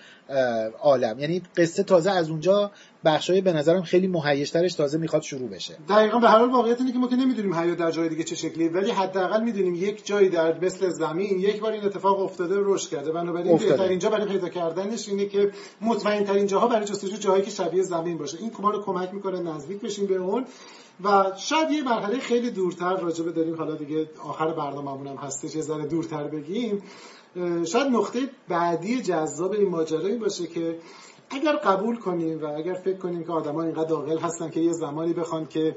[0.80, 1.18] عالم.
[1.18, 2.70] یعنی قصه تازه از اونجا
[3.04, 5.76] بخشای به نظرم خیلی مهیجترش تازه می‌خواد شروع بشه.
[5.88, 8.34] دقیقا به هر حال واقعیت اینه که ما که نمی‌دونیم حیات در جای دیگه چه
[8.34, 12.90] شکلی ولی حداقل می‌دونیم یک جایی در مثل زمین یک بار این اتفاق افتاده رشد
[12.90, 13.12] کرده.
[13.12, 17.50] بنابراین بهترین جا برای پیدا کردنش اینه که مطمئن ترین جاها برای جستجو جایی که
[17.50, 18.38] شبیه زمین باشه.
[18.40, 20.44] این ما رو کمک می‌کنه نزدیک بشیم به اون.
[21.04, 23.56] و شاید یه مرحله خیلی دورتر راجبه داریم.
[23.56, 26.82] حالا دیگه آخر برنامه‌مون هم هستش یه ذره دورتر بگیم.
[27.64, 30.78] شاید نقطه بعدی جذاب این ماجرا باشه که
[31.30, 35.12] اگر قبول کنیم و اگر فکر کنیم که آدما اینقدر عاقل هستن که یه زمانی
[35.12, 35.76] بخوان که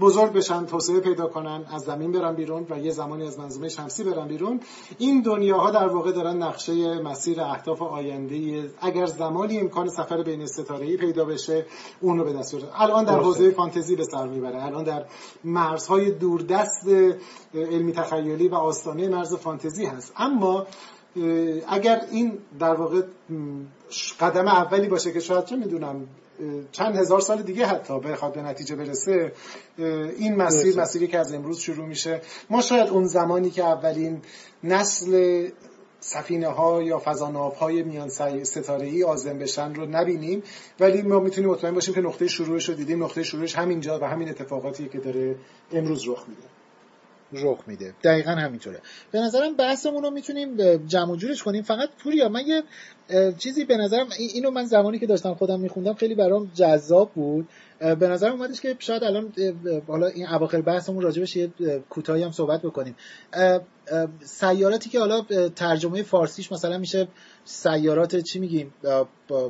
[0.00, 4.04] بزرگ بشن توسعه پیدا کنن از زمین برن بیرون و یه زمانی از منظومه شمسی
[4.04, 4.60] برن بیرون
[4.98, 10.96] این دنیاها در واقع دارن نقشه مسیر اهداف آینده اگر زمانی امکان سفر بین ستاره‌ای
[10.96, 11.66] پیدا بشه
[12.00, 14.64] اون رو به دست بیاره الان در حوزه فانتزی به سر می‌بره.
[14.64, 15.04] الان در
[15.44, 16.88] مرزهای دوردست
[17.54, 20.12] علمی تخیلی و آستانه مرز فانتزی هست.
[20.16, 20.66] اما
[21.68, 23.02] اگر این در واقع
[24.20, 26.08] قدم اولی باشه که شاید چه می‌دونم
[26.72, 29.32] چند هزار سال دیگه حتی بخواد به نتیجه برسه
[30.18, 34.22] این مسیر مسیری که از امروز شروع میشه ما شاید اون زمانی که اولین
[34.64, 35.48] نسل
[36.00, 38.08] سفینه ها یا فضاناب های میان
[38.44, 40.42] ستاره ای آزم بشن رو نبینیم
[40.80, 43.04] ولی ما می‌تونیم مطمئن باشیم که نقطه شروعش رو دیدیم.
[43.04, 45.36] نقطه شروعش همینجا و همین اتفاقاتی که داره
[45.72, 46.53] امروز رخ میده.
[47.32, 47.94] رخ میده.
[48.04, 48.80] دقیقا همینطوره.
[49.10, 51.62] به نظرم بحثمون رو می‌تونیم جمع جورش کنیم.
[51.62, 52.62] فقط پوریا من یه
[53.38, 57.48] چیزی به نظرم اینو من زمانی که داشتم خودم میخوندم خیلی برام جذاب بود.
[57.78, 59.32] به نظرم اومدش که شاید الان
[59.86, 61.52] حالا این اواخر بحثمون راجبش یه
[61.90, 62.96] کوتاهی هم صحبت بکنیم.
[64.24, 65.20] سیاراتی که حالا
[65.56, 67.08] ترجمه فارسیش مثلا میشه
[67.44, 68.74] سیارات چی میگیم؟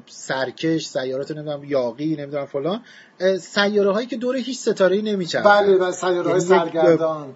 [0.06, 2.82] سرکش سیارات نمی‌دونم یاقی نمی‌دونم فلان.
[3.38, 7.34] سیاره هایی که دور هیچ ستاره ای نمیچرخن بله و سیاره های یعنی سرگردان.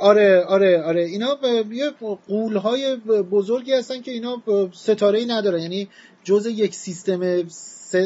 [0.00, 1.02] آره آره آره.
[1.02, 1.38] اینا
[1.72, 1.90] یه
[2.28, 2.96] قول های
[3.30, 4.42] بزرگی هستن که اینا
[4.72, 5.62] ستاره ای ندارن.
[5.62, 5.88] یعنی
[6.24, 7.20] جز یک سیستم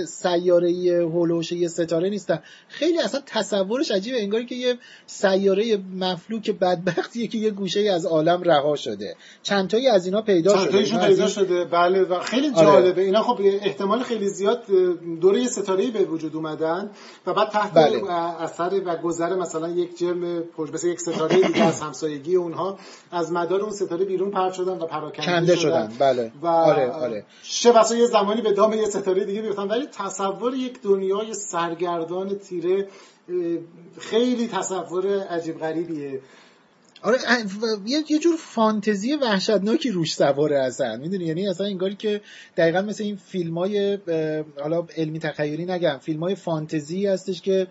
[0.06, 0.70] سیاره
[1.02, 2.42] هولوش یه ستاره نیستن.
[2.68, 4.22] خیلی اصلا تصورش عجیبه.
[4.22, 9.16] انگاری که یه سیاره مفلوک بدبختیه که یه گوشه از عالم رها شده.
[9.42, 11.64] چند تایی از اینا پیدا چند شده پیدا شده.
[11.64, 12.66] بله و خیلی آره.
[12.66, 13.02] جالبه.
[13.02, 14.62] اینا خب احتمال خیلی زیاد
[15.20, 16.90] دوره یه ستاره به وجود اومدن
[17.26, 18.12] و بعد تحت بله.
[18.12, 22.78] اثر و گذر مثلا یک جرم مثل یک ستاره دیگه از همسایگی اونها
[23.12, 25.92] از مدار اون ستاره بیرون پرت شدن و پراکنده شدن, شدن.
[25.98, 26.32] بله.
[26.42, 27.24] و آره آره.
[27.42, 32.88] چه یه زمانی به دام یه ستاره دیگه بیفتن ولی تصور یک دنیای سرگردان تیره
[34.00, 36.20] خیلی تصور عجیب غریبیه.
[37.02, 37.18] آره
[37.86, 42.20] یه جور فانتزی وحشتناکی روش سواره هستن می‌دونی؟ یعنی اصلا انگاری که
[42.56, 43.98] دقیقا مثل این فیلم های
[44.60, 47.66] حالا علمی تخیلی نگم فیلم های فانتزی هستش که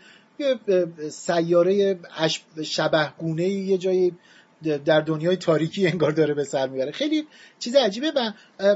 [1.10, 1.99] سیاره
[2.64, 4.14] شبهگونه یه جایی
[4.86, 6.91] در دنیای تاریکی انگار داره به سر می‌بره.
[6.91, 7.28] خیلی
[7.59, 8.32] چیز عجیبه و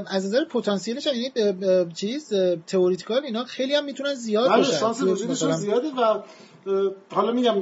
[0.06, 1.32] از نظر پتانسیلش یعنی
[1.94, 2.32] چیز
[2.66, 4.80] تئوریکال اینا خیلی هم می‌تونن زیاد بله،
[5.26, 5.52] باشن.
[5.52, 6.22] زیاده و
[7.12, 7.54] حالا میگم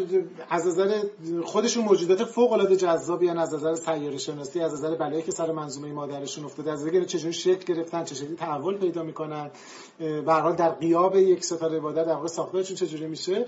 [0.50, 1.02] از نظر
[1.44, 5.92] خودشون موجودات فوق العاده جذابی از نظر سیاره شناسی از نظر بلایی که سر منظومه
[5.92, 9.50] مادرشون افتاده از نظر چجوری شکل گرفتن چجوری تحول پیدا می‌کنن
[9.98, 13.46] به حال در قیاب یک ستاره مادر در واقع ساختارشون چجوری میشه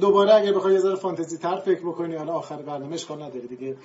[0.00, 3.76] دوباره اگه بخوای یه ذره فانتزی تر فکر بکنی حالا آخر برنامه اشکال نداره دیگه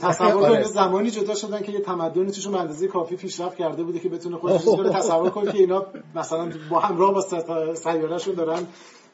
[0.00, 0.48] تصور.
[0.48, 4.36] کن زمانی جدا شدن که یه تمدنی توشون اندازه کافی پیشرفت کرده بوده که بتونه
[4.36, 4.62] خودش
[4.94, 7.20] تصور کنه که اینا مثلا با همراه با
[7.74, 8.66] سیارهشون دارن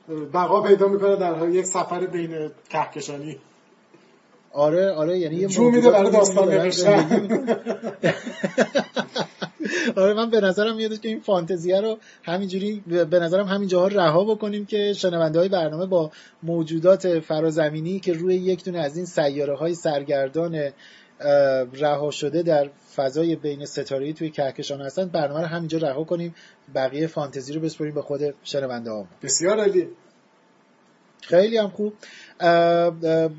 [0.08, 3.38] بقا پیدا می‌کنه در یک سفر بین کهکشانی.
[4.52, 6.48] آره آره یعنی یه میده برای داستان
[9.96, 14.24] آره من به نظرم میادش که این فانتزیه رو همینجوری به نظرم همین جاها رها
[14.24, 16.10] بکنیم که شنونده های برنامه با
[16.42, 20.70] موجودات فرازمینی که روی یک دونه از این سیاره های سرگردان
[21.72, 25.08] رها شده در فضای بین ستاره‌ای توی کهکشان هستن.
[25.08, 26.34] برنامه رو همینجا رها کنیم.
[26.74, 29.88] بقیه فانتزی رو بسپریم به خود شنونده ها بسیار عالی.
[31.20, 31.92] خیلی هم خوب.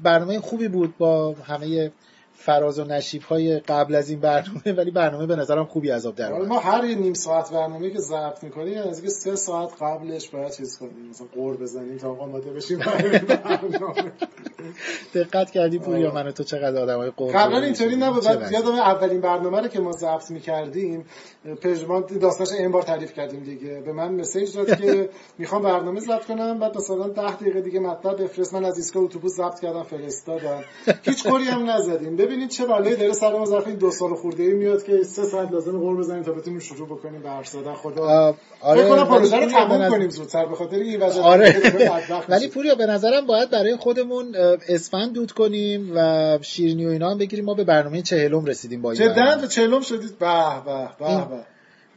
[0.04, 1.92] برنامه خوبی بود با همه
[2.38, 6.32] فراز و نشیب های قبل از این برنامه ولی برنامه به نظرم خوبی عذاب در
[6.32, 10.78] ما هر نیم ساعت برنامه که ضبط می‌کنیم از اینکه سه ساعت قبلش باید چیز
[10.78, 11.10] کنیم.
[11.10, 12.80] مثلا قور بزنیم تا آماده بشیم.
[12.80, 14.12] برنامه
[15.14, 18.24] دقت کردی پوریا من تو چقدر آدمای قوی قبلا اینطوری نبود.
[18.24, 21.06] بعد یادم اولین برنامه رو که ما ضبط می‌کردیم
[21.62, 23.82] پژمان داستانش این بار تعریف کردیم دیگه.
[23.86, 25.10] به من مسیج داد که
[25.40, 26.60] می‌خوام برنامه ضبط کنم.
[26.60, 28.54] بعد مثلا 10 دقیقه دیگه مطلب بفرست.
[28.54, 30.64] من از ایستگاه اتوبوس ضبط کردم فرستادم.
[31.04, 32.16] هیچ کوری هم نزدیم.
[32.16, 35.52] ببینید چه بلایی داره سر ما ظرف دو سال خورده ای میاد که سه ساعت
[35.52, 38.36] لازم قور بزنیم تا بتونیم شروع بکنیم به حرف زدن خدا.
[38.62, 41.56] آره فکر کنم پروژه رو تموم کنیم زودتر به خاطر این وجه آره.
[42.30, 44.36] ولی پوریا به نظرم باید برای خودمون
[44.68, 47.46] اسفند دود کنیم و شیرینی و اینا هم بگیریم.
[47.46, 51.46] ما به برنامه چهلم رسیدیم با این جدا به چهلم شدید؟ به به به به.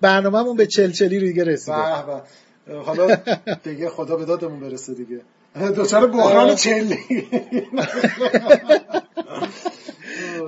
[0.01, 1.77] برنامه‌مون به چلچلی رو دیگه رسیده.
[1.77, 2.81] به به.
[2.81, 3.17] حالا
[3.65, 5.21] دیگه خدا به دادمون برسه دیگه.
[5.77, 6.99] دوچار بحران چلی.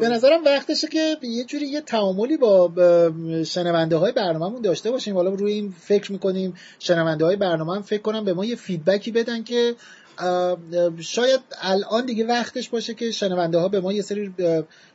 [0.00, 2.72] به نظرم وقتشه که یه جوری یه تعاملی با
[3.46, 5.14] شنونده های برنامهمون داشته باشیم.
[5.14, 6.54] حالا روی این فکر می‌کنیم.
[6.78, 9.74] شنونده های برنامه هم فکر کنم به ما یه فیدبکی بدن که
[11.00, 14.34] شاید الان دیگه وقتش باشه که شنونده ها به ما یه سری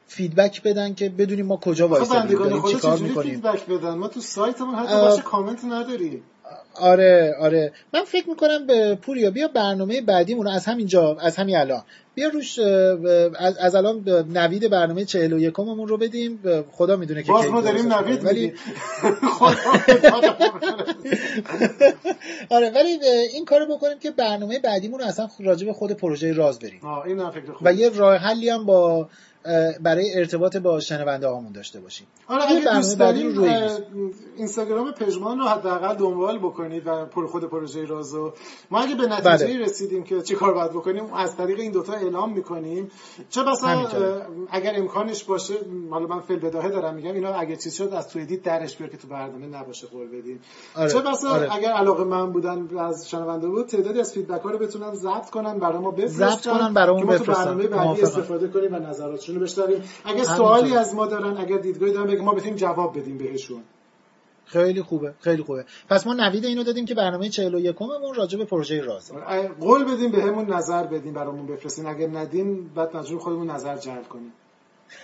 [0.08, 3.32] feedback بدن که بدونیم ما کجا وایسادیم داریم چیکار می‌کنیم.
[3.32, 6.24] feedback بدن؟ ما تو سایتمون حتی باشه کامنت نداریم.
[6.76, 7.74] آره آره.
[7.94, 11.84] من فکر می‌کنم به پوریا بیا برنامه بعدیمون از همینجا از همین الان.
[12.16, 16.40] بیا روش از, از الان نوید برنامه 41 همون رو بدیم.
[16.72, 18.54] خدا می‌دونه که باز ما داریم نوید ولی
[22.50, 23.00] آره ولی
[23.34, 26.82] این کارو بکنیم که برنامه بعدیمون رو اصلا راجع به خود پروژه راز بریم.
[27.06, 27.22] این
[27.62, 29.10] و یه راه حلی هم با
[29.82, 32.08] برای ارتباط با شنونده هامون داشته باشیم.
[32.28, 33.42] آره اگه دوست داریم
[34.38, 38.34] اینستاگرام پژمان رو حداقل دنبال بکنید و پر خود پروژه رازو
[38.72, 39.64] ما اگه به نتیجه بله.
[39.66, 42.92] رسیدیم که چه کار باید بکنیم از طریق این دوتا اعلام می‌کنیم.
[43.30, 43.68] چه بسا
[44.50, 45.54] اگر امکانش باشه
[45.90, 48.90] حالا من فیل بداهه دارم میگم اینا اگه چیز شد از توی دید درش بیار
[48.90, 50.40] که تو برنامه نباشه قول بدیم
[50.76, 50.90] آره.
[50.90, 51.56] چه بسا آره.
[51.56, 55.60] اگر علاقه من بودن از شنونده بود تعدادی از فیدبک ها رو بتونن ضبط کنن
[55.60, 57.34] برای ما بفرستن ضبط کنن برامون بفرستن.
[57.34, 59.84] برنامه بعدی استفاده کنیم و نظراتشون رو بشنویم.
[60.06, 63.64] اگه سوالی از ما دارن اگر دیدگاهی دارن بگیم ما بتونیم جواب بدیم بهشون.
[64.46, 65.66] خیلی خوبه خیلی خوبه.
[65.90, 69.12] پس ما نوید اینو دادیم که برنامه 41 مون راجع به پروژه راز
[69.60, 71.86] قول بدیم بهمون به نظر بدیم برامون بفرستین.
[71.88, 74.34] اگر ندیم بعد مجبور خودمون نظر جلب کنیم.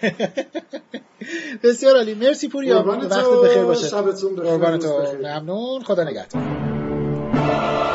[1.63, 2.13] بسیار عالی.
[2.13, 2.83] مرسی پوریا.
[2.83, 3.87] وقت بخیر باشه.
[3.87, 5.17] شبتون بخیر.
[5.17, 5.83] ممنون.
[5.83, 7.90] خدا نگهدار.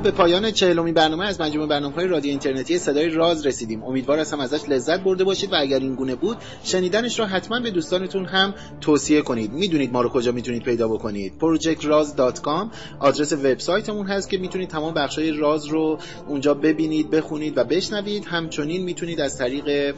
[0.00, 3.84] خب به پایان چهلمین برنامه از مجموعه برنامه های رادیو اینترنتی صدای راز رسیدیم.
[3.84, 7.70] امیدوار هستم ازش لذت برده باشید و اگر این گونه بود شنیدنش را حتما به
[7.70, 9.52] دوستانتون هم توصیه کنید.
[9.52, 11.32] می‌دونید ما رو کجا می‌تونید پیدا بکنید.
[11.40, 12.66] projectraz.com
[13.00, 15.98] آدرس وبسایتمون هست که می‌تونید تمام بخشای راز رو
[16.28, 18.24] اونجا ببینید بخونید و بشنوید.
[18.24, 19.94] همچنین می‌تونید از طریق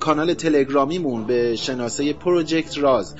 [0.00, 3.14] کانال تلگرامیمون به شناسه پروژکت راز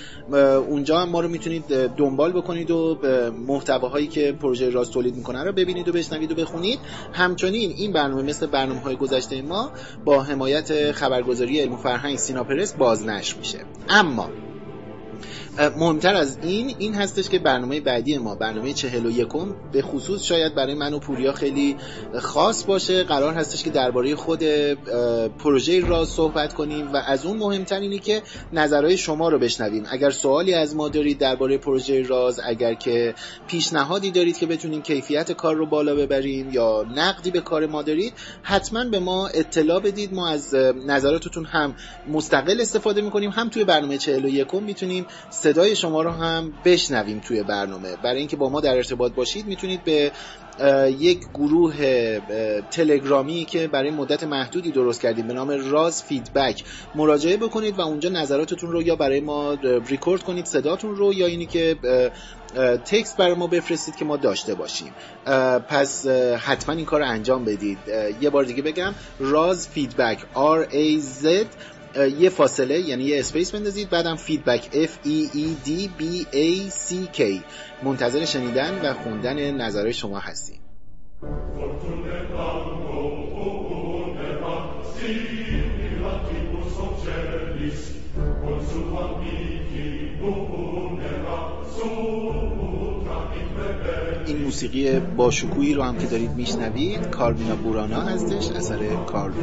[0.69, 1.65] اونجا هم ما رو می‌تونید
[1.97, 2.99] دنبال بکنید و
[3.47, 5.74] محتواهایی که پروژه راز تولید می‌کنه رو ببینید.
[5.83, 6.79] و بشنوید و بخونید.
[7.13, 9.71] همچنین این برنامه مثل برنامه های گذشته ما
[10.05, 13.59] با حمایت خبرگزاری علم و فرهنگ سیناپرس بازنشر میشه.
[13.89, 14.31] اما
[15.59, 20.23] مهمتر از این این هستش که برنامه بعدی ما برنامه چهل و یکم به خصوص
[20.23, 21.77] شاید برای من و پوریا خیلی
[22.19, 23.05] خاص باشه.
[23.05, 24.45] قرار هستش که درباره خود
[25.39, 29.85] پروژه راز صحبت کنیم و از اون مهمتر اینه که نظرهای شما رو بشنویم.
[29.91, 33.15] اگر سوالی از ما دارید درباره پروژه راز اگر که
[33.49, 38.13] پیشنهادی دارید که بتونیم کیفیت کار رو بالا ببریم یا نقدی به کار ما دارید
[38.43, 40.15] حتما به ما اطلاع بدید.
[40.15, 40.55] ما از
[40.87, 41.75] نظراتتون هم
[42.09, 43.31] مستقل استفاده می‌کنیم.
[43.31, 45.07] هم توی برنامه چهل و یکم می‌تونیم
[45.45, 47.97] صدای شما رو هم بشنویم توی برنامه.
[47.97, 50.13] برای اینکه با ما در ارتباط باشید می‌تونید به
[50.99, 51.75] یک گروه
[52.71, 56.65] تلگرامی که برای مدت محدودی درست کردیم به نام راز فیدبک
[56.95, 59.53] مراجعه بکنید و اونجا نظراتتون رو یا برای ما
[59.89, 61.77] ریکورد کنید صداتون رو یا اینی که
[62.85, 64.93] text برای ما بفرستید که ما داشته باشیم.
[65.69, 66.07] پس
[66.39, 67.79] حتما این کار رو انجام بدید.
[68.21, 71.47] یه بار دیگه بگم راز feedback R A Z
[71.97, 77.19] یه فاصله یعنی یه space بندازید بعدم feedback F E E D B A C
[77.19, 77.23] K.
[77.85, 80.61] منتظر شنیدن و خوندن نظرهای شما هستیم.
[94.27, 99.43] این موسیقی با شکویی رو هم که دارید میشنوید کاربینا بورانا هستش اثر کارلو